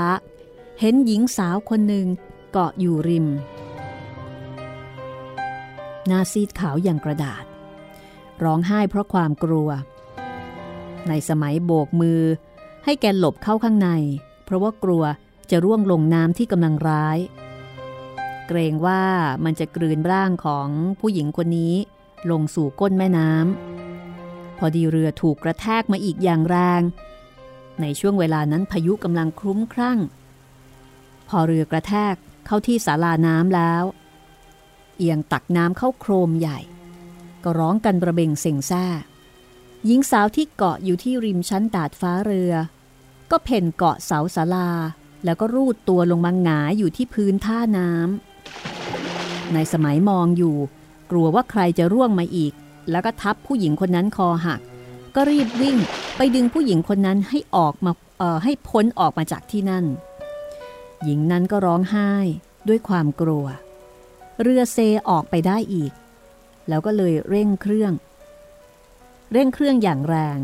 [0.80, 2.06] เห็นหญิงสาวคนหนึ่ง
[2.52, 3.26] เกาะอยู่ริม
[6.06, 7.44] หน้าซีดขาวอย่างกระดาษ
[8.42, 9.68] ร้องไห้เพราะความกลัว
[11.08, 12.22] ในสมัยโบกมือ
[12.84, 13.90] ให้แกหลบเข้าข้างใน
[14.44, 15.04] เพราะว่ากลัว
[15.50, 17.18] จะร่วงลงน้ำที่กำลังร้าย
[18.46, 19.02] เกรงว่า
[19.44, 20.68] มันจะกลืนร่างของ
[21.00, 21.74] ผู้หญิงคนนี้
[22.30, 26.80] ลงสู่ก้นแม่น้ำพอดีเรือถูกกระแทกมาอีกอย่างแรง
[27.80, 29.98] ในช่วงเวลานั้นพายุกำลังคลุ้มคลั่ง
[31.28, 32.14] พอเรือกระแทก
[32.46, 33.84] เข้าที่ศาลาน้ำแล้ว
[34.96, 36.58] เอียงตักน้ำเข้าโครมใหญ่
[37.44, 38.84] ก็ร้องกันระเบงเซ็งซ่า
[39.86, 42.52] หญิงสาวที่เกาะอยู่ที่ริมชั้นดาดฟ้าเรือ
[43.30, 44.70] ก็เพ่นเกาะเสาศาลา
[45.24, 50.56] แล้วก็รูดตัวลงมาหงายอยู่ที่พื้นท่าน้ำในสมัยมองอยู่
[51.10, 52.52] กลัวว่าใครจะร่วงมาอีก
[52.90, 54.60] แล้วก็ทับผู้หญิงคนนั้นคอหัก
[55.20, 55.76] ก็รีบวิ่ง
[56.16, 57.92] ไปดึงผู้หญิงคนนั้นให้ออกมา
[58.44, 59.84] ให้พ้นออกมาจากที่นั่น
[61.04, 62.12] หญิงนั้นก็ร้องไห้
[62.68, 63.46] ด้วยความกลัว
[64.42, 65.92] เรือเซออกไปได้อีก
[66.68, 67.92] แล้วก็เลยเร่งเครื่อง
[69.32, 70.38] เร่งเครื่องอย่างแรง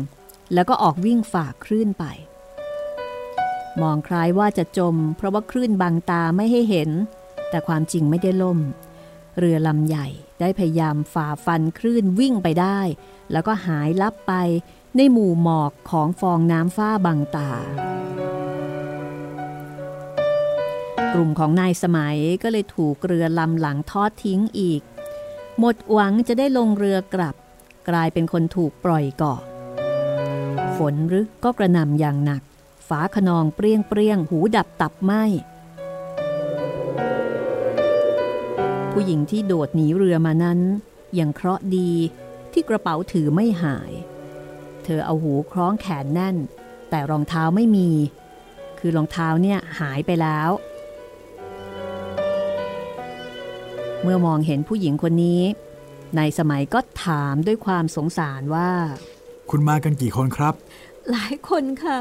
[0.53, 2.05] แล้วก็ออกวิ่งฝ่าคลื่นไป
[3.81, 6.89] มองคล้ายว่าจะจม เพราะว่าคลื่นบังตาไม่ให้เห็น
[7.49, 8.59] แต่ความจริงไม่ได้ล่ม
[9.39, 10.07] เรือลำใหญ่
[10.39, 12.79] ได้พยายามฝ่าฟันคลื่นวิ่งไปได้
[13.31, 14.33] แล้วก็หายลับไป
[14.97, 17.51] ในหมู่หมอกของฟองน้ำฟ้าบังตา
[21.13, 24.81] กลุ่มของนายสมัยก็เลยถูกเรือลำหลังทอดทิ้งอีก
[25.59, 27.35] หมดหวังจะได้ลงเรือกลับ
[27.89, 29.41] กลายเป็นคนถูกปล่อยเกาะ
[30.77, 32.41] ฝนหรือก็กระหน่ำอย่างหนัก
[32.87, 35.13] ฟ้าขนองเปรี้ยงเปรี้ยงหูดับตับไหม
[38.91, 40.59] ผู้หญิงที่โดดหนีเรือมานั้น
[41.19, 41.91] ยังเคราะห์ดี
[42.55, 43.91] ที่กระเป๋าถือไม่หาย
[44.83, 46.35] เธอเอาหูคล้องแขนแน่น
[46.89, 47.89] แต่รองเท้าไม่มี
[48.79, 50.49] คือรองเท้าเนี่ยหายไปแล้ว
[54.01, 55.41] เมื่อมองเห็นผู้หญิงคนนี้
[56.17, 58.69] ในสมัยก็ถามด้วยความสงสารว่า
[59.49, 60.53] คุณมากันกี่คนครับ
[61.11, 61.97] หลายคนค่ะ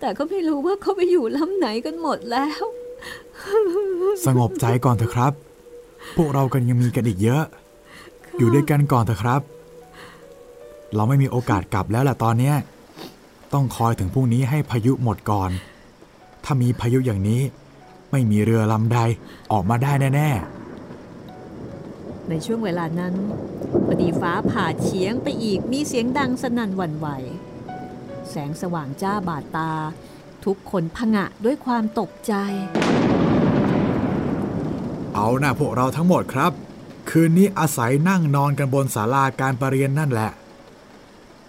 [0.00, 2.62] แต่ก็ไม่รู้ว่าเขาไปอยู่ลำไหนกันหมดแล้ว
[4.26, 5.32] สงบใจก่อนเถอะครับ
[6.16, 7.44] พวกเรากันยังมีกันอีกเยอะ
[8.38, 9.42] อยู่ด้วยกันก่อนเถอะครับ
[10.94, 12.54] เราไม่มีโอกาสกลับแล้วแหละตอนเนี้ย
[13.52, 15.50] ต้องคอยถึงพรุ่งนี้ให้พายุหมดก่อน
[16.44, 17.42] ถ้ามีพายุอย่างนี้
[18.10, 18.98] ไม่มีเรือลำใด
[19.52, 20.30] ออกมาได้แน่
[22.28, 23.14] ในช่วงเวลานั้น
[23.86, 27.08] พอดีฟ้าผ่าเฉียงไปอีกมีเสียงดังสนั่นหวั่นไหว
[28.30, 29.72] แสงสว่างจ้าบาดตา
[30.44, 32.32] ทุกคนผงะด้วยความตกใจ
[35.14, 36.52] เอาหน้าพวกเราทั้งหมดครับ
[37.10, 40.30] คืนนี้อาศัยนั่งนอนกันบนศาลาการประเรียนนั่นแหละ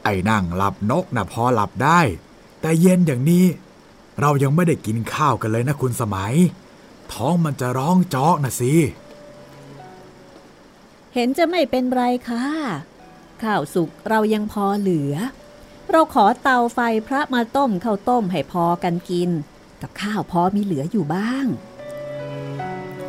[0.08, 2.00] ไอ้นั่งหลับนกนะพอหลับได้
[2.62, 3.46] แต่เย็นอย่างนี้
[4.22, 6.34] เรายังไม่ได้กินข้าวกันเลยนะคุณสมัย
[7.12, 8.74] ท้องมันจะร้องจอกนะสิ
[11.14, 12.46] เห็นจะไม่เป็นไรค่ะ
[13.44, 15.16] ข้าวสุกเรายังพอเหลือ
[15.92, 19.30] เราขอเตาไฟพระมาต้มข้าวต้มให้พอกันกิน
[19.82, 21.46] กับข้าวพอมีเหลืออยู่บ้าง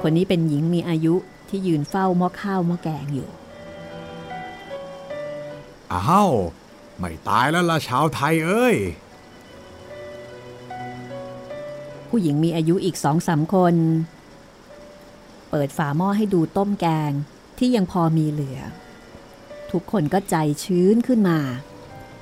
[0.00, 1.14] คนนี้เป็นหญิงมีอายุ
[1.48, 3.28] ที่ยืนเฝ้าหม้อข้าวหม้อแกงอยู่
[5.92, 6.32] อ้าว
[6.98, 8.76] ไม่ตายแล้วล่ะชาวไทยเอ้ย
[12.08, 13.74] ผู้หญิงมีอายุอีกสองสามคน
[15.50, 17.12] เปิดฝาหม้อให้ดูต้มแกง
[17.58, 18.60] ที่ยังพอมีเหลือ
[19.72, 21.38] ทุกคนก็ใจชื้นขึ้นมา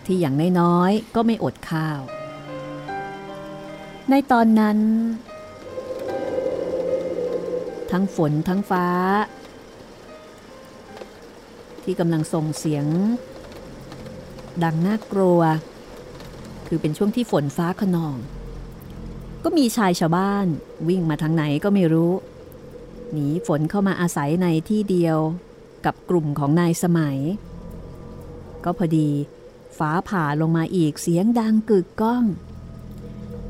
[0.06, 2.00] ที่อย่างน้อยๆก็ไม่อดข้าว
[4.10, 4.78] ในตอนนั้น
[7.90, 8.86] ทั้งฝนทั้งฟ้า
[11.82, 12.86] ที่กำลังส่งเสียง
[14.64, 15.40] ดังน่ากลัว
[16.66, 18.16] คือเป็นช่วงที่ฝนฟ้าขนอง
[19.44, 20.46] ก็มีชายชาวบ้าน
[20.88, 22.12] วิ่งมาทางไหนก็ไม่รู้
[23.12, 25.18] หนีฝนเข้ามาอาศัยในที่เดียว
[25.84, 27.18] กับกลุ่มของนายสมัย
[28.64, 29.10] ก็พอดี
[29.78, 32.24] ฟ้าผ่าลงมาอีกเสียงดังกึกก้อง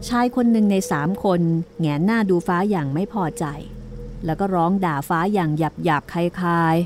[0.08, 1.40] ชายคนหนึ่งในสามคน
[1.80, 3.44] แงนหน้าดูฟ้าอย่างไม่พอใจ
[4.24, 6.76] แล้วก็ร้องด่าฟ้าอย่างหยาบหยาบคายคาย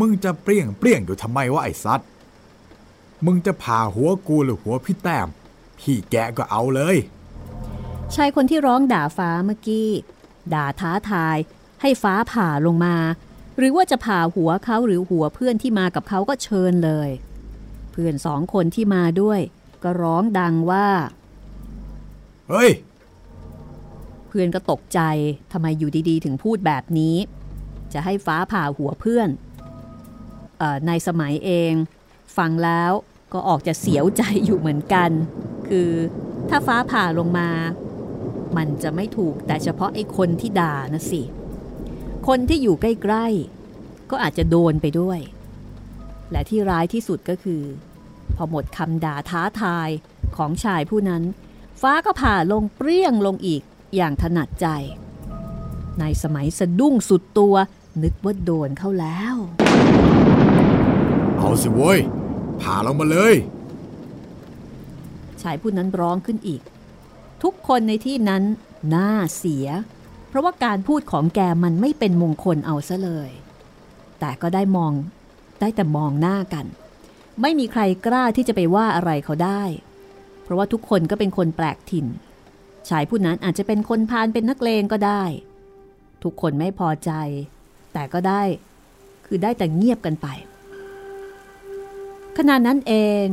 [0.00, 2.00] มึงจะเปรี้ยงเปรี้ยงอยู่ทำไมวะไอ้ซัด
[3.26, 5.28] มึงจะผ่าหัวกูหรือหัวพี่แต้ม
[5.80, 6.96] พี่แกะก็เอาเลย
[8.14, 9.90] ชายคนที่ร้องด่าฟ้าเมื่อกี้
[10.54, 11.36] ด่าท้าทาย
[11.80, 12.96] ให้ฟ้าผ่าลงมา
[13.58, 17.10] หรือว่าจะผ่าหัวเขาหรือหัวเพื่อนที่มากับเขาก็เชิญเลย
[17.92, 19.40] เพื่อนสองคนที่มาด้วย
[19.82, 20.88] ก็ร้องดังว่า
[22.48, 22.70] เฮ้ย
[24.28, 25.00] เพื่อนก็ตกใจ
[25.52, 27.16] ทำไมอยู่ดีๆ ถึงพูดแบบนี้
[27.92, 29.45] จะให้ฟ้าผ่าหัวเพื่อนเออ
[30.86, 31.72] ในสมัยเอง
[32.36, 32.92] ฟังแล้ว
[33.32, 35.10] ก็ออกจะเสียวใจอยู่เหมือนกัน
[35.68, 35.90] คือ
[36.48, 37.48] ถ้าฟ้าผ่าลงมา
[38.56, 41.22] มันจะไม่ถูกแต่เฉพาะไอ้คนที่ด่านะสิ
[42.28, 45.20] คนที่อยู่ใกล้ๆ ก็อาจจะโดนไปด้วย
[46.30, 47.62] และที่ร้ายที่สุดก็คือ
[48.36, 49.88] พอหมดคำด่าท้าทาย
[50.36, 51.22] ของชายผู้นั้น
[51.80, 53.62] ฟ้าก็ผ่าลงเปรี้ยงลงอีก
[53.96, 54.66] อย่างถนัดใจ
[56.00, 57.54] ในสมัยสะดุ้งสุดตัว
[58.02, 59.34] นึกว่าโดนเข้าแล้ว
[61.46, 61.98] เอาสิโว้ย
[62.60, 63.34] ผ่าลงมาเลย
[65.42, 66.62] ชายผู้นั้นร้องขึ้นอีก
[67.42, 68.42] ทุกคนในที่นั้น
[68.94, 69.66] น่าเสีย
[70.28, 73.30] เพราะว่าการพูดของแกมันไม่เป็นมงคลเอาซะเลย
[74.20, 74.92] แต่ก็ได้มอง
[75.60, 76.66] ได้แต่มองหน้ากัน
[77.40, 79.62] ไม่มีใครกล้าที่จะไปว่าอะไรเขาได้
[80.42, 82.06] เพราะว่าทุกคนก็เป็นคนแปลกถิ่น
[82.88, 85.22] ชายผู้นั้นอาจจะเป็นคนพาลเป็นนักเลงก็ได้
[86.22, 87.10] ทุกคนไม่พอใจ
[87.92, 88.42] แต่ก็ได้
[89.26, 90.28] คือได้แต่เงียบกันไป
[92.36, 93.26] ขณะนั้นเอง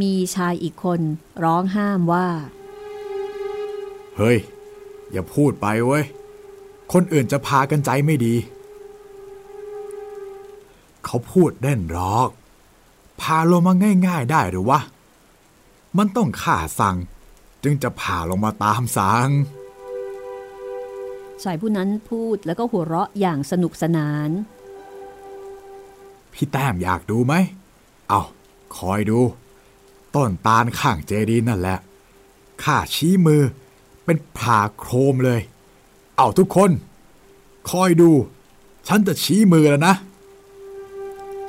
[0.00, 1.00] มีชายอีกคน
[1.44, 2.28] ร้องห้ามว่า
[4.16, 4.38] เฮ้ย
[5.12, 6.04] อย่าพูดไปเว้ย
[6.92, 8.34] คนอื่นจะพากันใจไม่ดี
[11.04, 12.30] เขาพูดเด่นหรอก
[13.20, 13.74] พาลงมา
[14.06, 14.80] ง่ายๆได้หรือวะ
[15.98, 16.96] มันต้องข่าสั่ง
[17.62, 19.28] จึงจะผ่าลงมาตามสั่ง
[21.42, 24.30] ชายผู้นั้นพูดแล้วก็หัวเราะอย่างสนุกสนาน
[26.32, 27.34] พี่แต้มอยากดูไหม
[28.10, 28.22] เอา
[28.76, 29.20] คอยดู
[30.14, 31.78] ต้นตาลข้างเจดีนั่นแหละ
[32.62, 33.42] ข้าชี้มือ
[34.04, 35.40] เป็นผ่าโครมเลย
[36.16, 36.70] เอาทุกคน
[37.70, 38.10] คอยดู
[38.88, 39.94] ฉันจะชี้มือแล้วนะ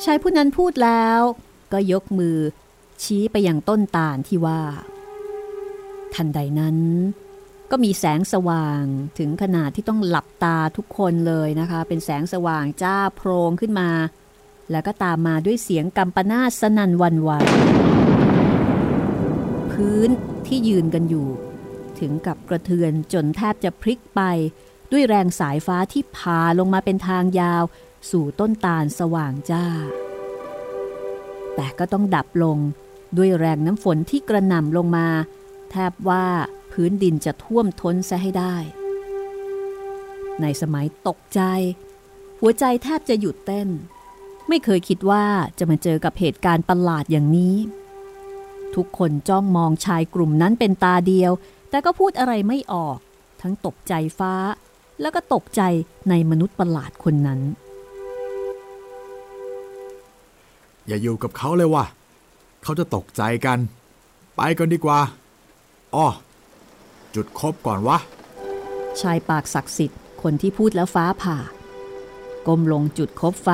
[0.03, 1.22] ชายผู้นั้นพูดแล้ว
[1.74, 2.38] ก็ยกมือ
[3.03, 4.62] ชี้ไปยังต้นตาลที่ว่า
[6.14, 6.78] ทันใดนั้น
[7.72, 8.84] ก็มีแสงสว่าง
[9.18, 13.89] ถึงขนาดที่ต้องหลับตาทุกคนเลยนะคะ เป็นแสงสว่างจ้าโพรงขึ้นมา
[14.72, 17.32] แล้วก็ตามมาด้วยเสียงกำปนาสนันวันไหว
[19.72, 20.10] พื้น
[20.48, 21.28] ที่ยืนกันอยู่
[22.00, 24.22] ถึงกับกระเทือนจนแทบจะพลิกไป
[24.92, 27.64] ด้วยแรงสายฟ้าที่พาลงมาเป็นทางยาว
[28.10, 29.66] สู่ต้นตาลสว่างจ้า
[31.56, 32.58] แต่ก็ต้องดับลง
[33.18, 35.08] ด้วยแรงน้ำฝนที่กระหน่ำลงมา
[35.72, 36.26] แทบว่า
[36.72, 38.56] พื้นดินจะท่วมท้นซะให้ได้
[40.42, 41.42] ในสมัยตกใจ
[42.40, 43.70] หัวใจแทบจะหยุดเต้น
[44.54, 45.26] ไม่เคยคิดว่า
[45.60, 47.56] จะมาเจอกับเหตุการณ์ประหลาดอย่างนี้
[48.76, 51.32] ทุกคนจ้องมองชายกลุ่มนั้นเป็นตาเดียว
[51.70, 52.97] แต่ก็พูดอะไรไม่ออก
[53.41, 54.34] ทั้งตกใจฟ้า
[55.02, 55.62] แล้วก็ตกใจ
[56.10, 57.39] ในมนุษย์ประหลาดคนนั้น
[60.88, 61.86] อย่าอยู่กับเขาเลยว่ะ
[62.64, 63.60] เขาจะตกใจกัน
[64.36, 64.99] ไปกันดีกว่า
[65.95, 66.08] อ้อ
[67.16, 67.97] จุดคบก่อนวะ
[69.02, 71.38] ชายปากศักดิ์สิทธิ์คนที่พูดแล้วฟ้าผ่า
[72.47, 73.49] ก้มลงจุดคบไฟ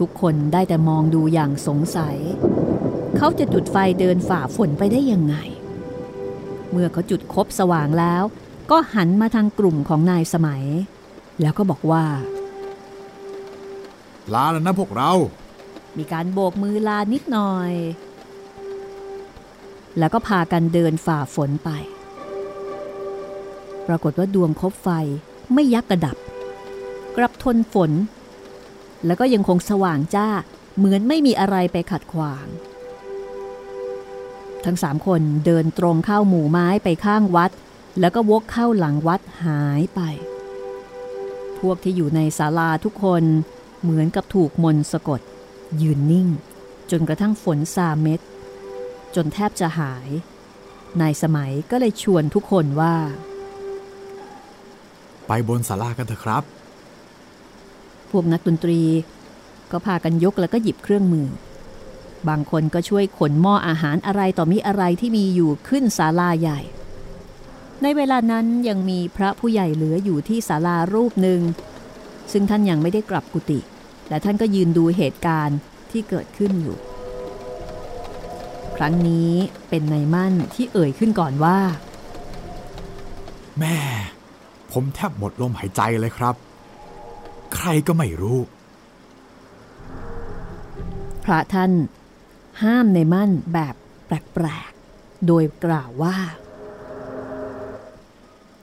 [0.00, 2.16] ทุกคนได้แต่มองดูอย่างสงสัย
[3.16, 5.36] เขาจะจุดไฟเดินฝ่าฝนไปได้ยังไง
[6.70, 8.22] เมื่อเขาจุดคบสว่างแล้ว
[8.70, 10.64] ก็หันมาทางกลุ่มของนายสมัย
[11.40, 12.04] แล้วก็บอกว่า
[14.34, 15.12] ลาแล้วนะพวกเรา
[15.98, 17.72] มีการโบกมือลานิดหน่อย
[19.98, 21.70] แล้วก็พากันเดินฝ่าฝนไป
[23.86, 24.88] ปรากฏว่าดวงคบไฟ
[25.54, 26.16] ไม่ยักกระดับ
[27.16, 27.90] กลับทนฝน
[29.06, 30.28] แล้วก็ยังคงสว่างจ้า
[30.76, 32.46] เหมือนไม่มีอะไรไปขัดขวาง
[34.64, 37.50] ทั้งสามคนเดินตรงเข้าหมู่ไม้ไปข้างวัด
[38.00, 40.00] แล้วก็วกเข้าหลังวัดหายไป
[41.58, 43.22] พวกที่อยู่ในศาลาทุกคน
[43.82, 45.20] เหมือนกับถูกมนต์สะกด
[45.82, 46.28] ยืนนิ่ง
[46.90, 48.20] จนกระทั่งฝนซาเม็ด
[49.14, 50.08] จนแทบจะหาย
[51.00, 52.94] นายสมัยก็เลยชวนทุกคนว่า
[55.26, 56.42] ไปบนศาลากันเถอะครับ
[58.12, 58.80] พวกนักดนตรี
[59.70, 61.26] ก็พากันยกแล้วก็หยิบเครื่องมือ
[62.28, 66.60] บางคนก็ช่วยขนหม้ออาหารอะไรต่อมีอะไรที่มีอยู่ขึ้นศาลาใหญ่
[67.82, 71.40] ในเวลานั้นยังมีพระผู้ใหญ่เหลืออยู่ที่ศาลารูปหนึ่ง
[72.32, 73.60] ซึ่งท่านยังไม่ได้กลับกุฏิ
[74.08, 75.58] และท่านก็ยืนดูเหตุการณ์
[75.90, 76.76] ที่เกิดขึ้นอยู่
[78.76, 79.32] ครั้งนี้
[79.68, 81.58] เป็นในมั่นที่เอ่ยขึ้นก่อนว่า
[83.58, 83.76] แม่
[84.72, 86.34] ผมแทบหมดลมหายใจเลยครับ
[87.54, 88.38] ใครก็ไม่รู้
[91.24, 91.72] พระท่าน
[92.62, 93.74] ห้ามในมั่นแบบ
[94.06, 96.18] แปลกๆ โดยกล่าวว่า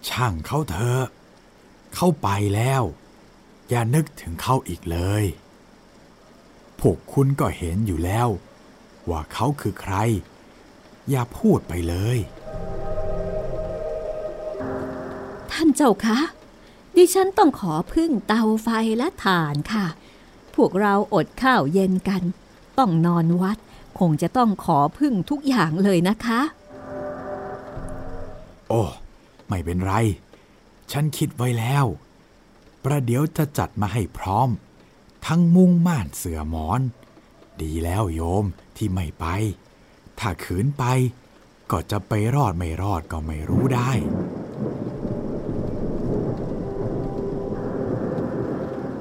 [0.07, 1.03] ช่างเขาเถอะ
[1.95, 2.83] เข้าไปแล้ว
[3.69, 5.23] อย่านึกถึงเขาอีกเลย
[6.79, 8.27] พวกคุณก็เห็นอยู่แล้ว
[9.09, 9.95] ว่าเขาคือใคร
[11.09, 12.17] อย่าพูดไปเลย
[15.51, 16.19] ท่านเจ้าคะ
[16.95, 19.85] ดิฉันต้องขอพึ่งเตาไฟและถ่านค่ะ
[20.55, 22.21] พวกเราอดข้าวเย็นกัน
[22.77, 23.57] ต้องนอนวัด
[23.99, 26.41] คงจะต้องขอพึ่งทุกอย่างเลยนะคะ
[28.69, 28.83] โอ้
[29.47, 29.93] ไม่เป็นไร
[30.91, 31.85] ฉันคิดไว้แล้ว
[32.83, 34.49] ประเดี๋ยวจะจัดมาให้พร้อม
[35.25, 36.81] ทั้งมุ้งม่านเสือหมอน
[37.61, 38.45] ดีแล้วโยม
[38.77, 39.25] ที่ไม่ไป
[40.19, 40.83] ถ้าขืนไป
[41.71, 43.91] ก็จะไปรอดไม่รอดก็ไม่รู้ได้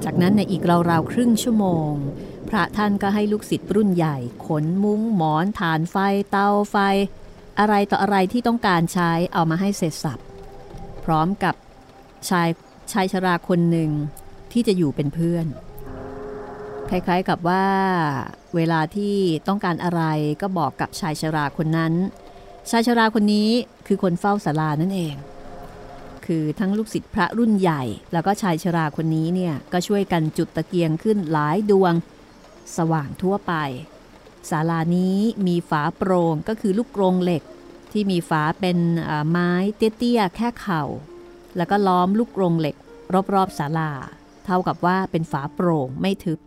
[0.05, 1.91] จากนั้นในอีกราวๆครึ่งชั่วโมง
[2.49, 5.95] พระท่านก็ให้ลูกศิษย์รุ่นใหญ่ ขนมุ้งหมอนฐานไฟ
[6.31, 6.75] เตาไฟ
[7.59, 10.19] อะไรต่ออะไรที่ต้องการใช้เอามาให้เสร็จสับ
[11.05, 11.55] พร้อมกับ
[12.29, 12.49] ชาย
[12.91, 13.89] ชายชราคนหนึ่ง
[14.51, 15.45] ที่จะอยู่เป็นเพื่อน
[16.89, 17.65] คล้ายๆกับว่า
[18.55, 19.15] เวลาที่
[19.47, 20.01] ต้องการอะไร
[20.41, 21.93] ก็บอกกับชายชราคนนั้น
[22.69, 23.49] ชายชราคนนี้
[23.87, 25.15] คือคนเฝ้าศาลานั่นเอง
[26.27, 31.93] คือทั้งลูกศิษย์พระรุ่นใหญ่ แล้วก็ชายชราคนนี้เนี่ยก็ช่วยกันจุดตะเกียงขึ้นหลายดวง
[32.77, 33.53] สว่างทั่วไป
[34.49, 35.17] ศาลานี้
[35.47, 37.43] มีฝาโปร่งก็คือลูกกรงเหล็ก
[37.91, 38.77] ที่มีฝาเป็น
[39.29, 40.83] ไม้เตี้ยๆแค่เข่า
[41.57, 42.75] แล้วก็ล้อมลูกกรงเหล็ก
[43.33, 43.91] รอบๆศาลา
[44.45, 46.39] เท่ากับว่าเป็นฝาโปร่งไม่ทึบ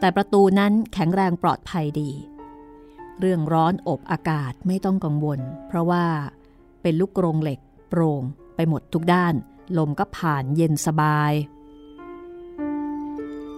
[0.00, 2.10] แต่ประตูนั้นแข็งแรงปลอดภัยดี
[3.20, 6.04] เรื่องร้อนอบอากาศไม่ต้องกังวล เพราะว่า
[6.82, 7.60] เป็นลูกกรงเหล็ก
[7.90, 8.22] โปร่ง
[8.56, 9.34] ไปหมดทุกด้าน
[9.78, 11.32] ลมก็ผ่านเย็นสบาย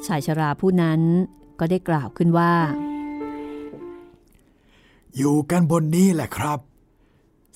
[0.07, 1.01] ชายชราผู้นั้น
[1.59, 2.55] ก็ได้กล่าวขึ้นว่า
[5.17, 6.59] อยู่กันบนนี้แหละครับ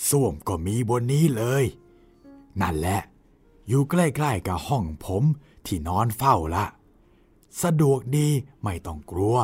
[0.09, 1.64] ส้วมก็มีบนนี้เลย
[2.61, 3.01] นั่นแหละ
[3.68, 5.24] อยู่ใกล้ๆกับห้องผม
[5.66, 6.64] ที่นอนเฝ้าละ
[7.62, 8.28] สะดวกดี
[8.62, 9.36] ไม่ต้องกลัว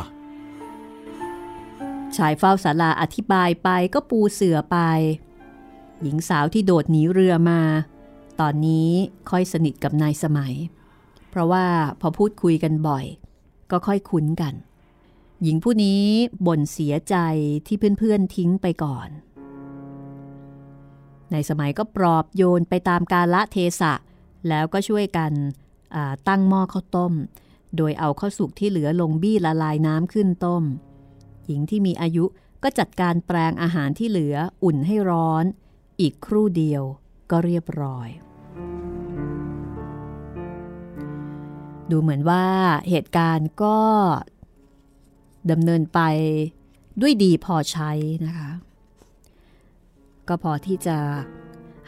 [2.16, 4.78] ชายเฝ้าศาลาอธิบายไปก็ปูเสือไป
[6.02, 7.60] หญิงสาวที่โดดหนีเรือมา
[8.40, 8.90] ตอนนี้
[9.30, 10.54] ค่อยสนิทกับนายสมัย
[11.30, 11.66] เพราะว่า
[12.00, 13.04] พอพูดคุยกันบ่อย
[13.70, 14.54] ก็ค่อยคุ้นกัน
[15.42, 16.02] หญิงผู้นี้
[16.46, 17.16] บ่นเสียใจ
[17.66, 19.08] ที่เพื่อนๆทิ้งไปก่อน
[21.32, 23.94] นายสมัยก็ปลอบโยนไปตามกาละเทศะ
[24.48, 25.32] แล้วก็ช่วยกัน
[26.28, 27.12] ตั้งหม้อข้าวต้ม
[27.76, 30.62] โดยเอาข้าวสุกที่เหลือลงบี้ละลายน้ำขึ้นต้ม
[31.46, 32.24] หญิงที่มีอายุ
[32.62, 35.44] ก็จัดการแปลงอาหารที่เหลืออุ่นให้ร้อน
[36.00, 36.82] อีกครู่เดียว
[37.30, 38.08] ก็เรียบร้อย
[41.90, 42.44] ดูเหมือนว่า
[42.90, 43.78] เหตุการณ์ก็
[45.50, 46.00] ดำเนินไป
[47.00, 47.90] ด้วยดีพอใช้
[48.24, 48.50] นะคะ
[50.28, 50.98] ก็พอที่จะ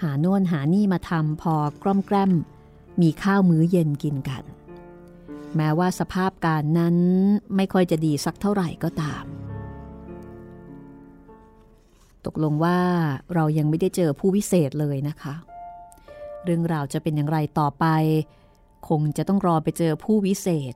[0.02, 2.32] หาโน่นหานี่มาทำพอกล้อมแกล้ม
[3.00, 4.44] มีข้าวมื้อเย็นกินกัน
[5.56, 6.96] แม้ว่าสภาพการนั้น
[7.56, 9.24] ไม่ค่อยจะดีสักเท่าไหร่ก็ตาม
[12.26, 12.78] ตกลงว่า
[13.34, 15.34] เรายังไม่ได้เจอผู้วิเศษเลยนะคะ
[16.44, 17.86] เรื่องราวจะเป็นอย่างไรต่อไป
[18.88, 20.74] คงจะต้องรอไปเจอผู้วิเศษ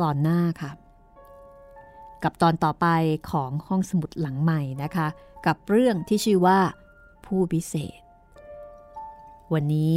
[0.00, 0.70] ตอนหน้าค่ะ
[2.22, 2.86] กับตอนต่อไป
[3.30, 5.06] ของห้องสมุดหลังใหม่นะคะ
[5.46, 6.58] กับเรื่องที่ชื่อว่า
[7.26, 8.00] ผู้วิเศษ
[9.52, 9.94] วันนี้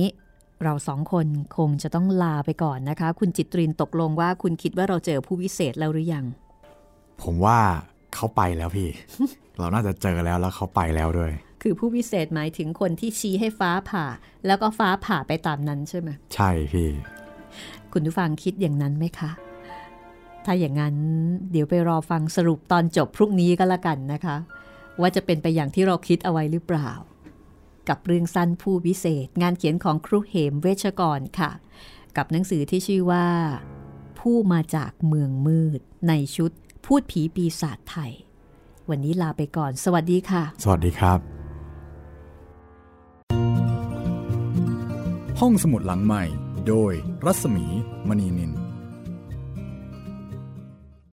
[0.63, 6.25] เราสองคนคงจะต้องลาไปก่อนนะคะ คุณจิตรินตกลงว่าคุณคิดว่าเราเจอผู้วิเศษแล้วหรือยัง
[7.21, 7.59] ผมว่า
[8.13, 8.89] เขาไปแล้วพี่
[9.59, 11.31] เราน่าจะเจอแล้วแล้วเขาไปแล้วด้วย
[11.61, 14.05] คือผู้วิเศษหมายถึงคนที่ชี้ให้ฟ้าผ่า
[14.45, 16.89] แล้วก็ฟ้าผ่าไปตามนั้นใช่ไหมใช่พี่
[17.91, 19.31] คุณผู้ฟังคิดอย่างนั้นไหมคะ
[20.45, 20.95] ถ้าอย่างนั้น
[21.51, 24.37] เดี๋ยวไปรอฟังสรุปตอนจบพรุ่งนี้ก็แล้วกันนะคะ
[25.01, 26.89] ว่าจะเป็นไปอย่างที่เราคิดเอาไว้หรือเปล่า
[27.89, 31.51] กับเรื่องสั้นผู้วิเศษ งานเขียนของครูเหมเวชกรค่ะ
[32.17, 33.27] กับหนังสือที่ชื่อว่า
[34.19, 36.51] ผู้มาจากเมืองมืด ในชุด
[36.85, 38.11] พูดผีปีศาจไทย
[38.89, 41.19] วันนี้ลาไปก่อน สวัสดีค่ะ สวัสดีครับ
[45.39, 46.23] ห้องสมุดหลังใหม่
[46.67, 46.93] โดย
[47.25, 47.65] รัศมี
[48.07, 48.51] มณีนิน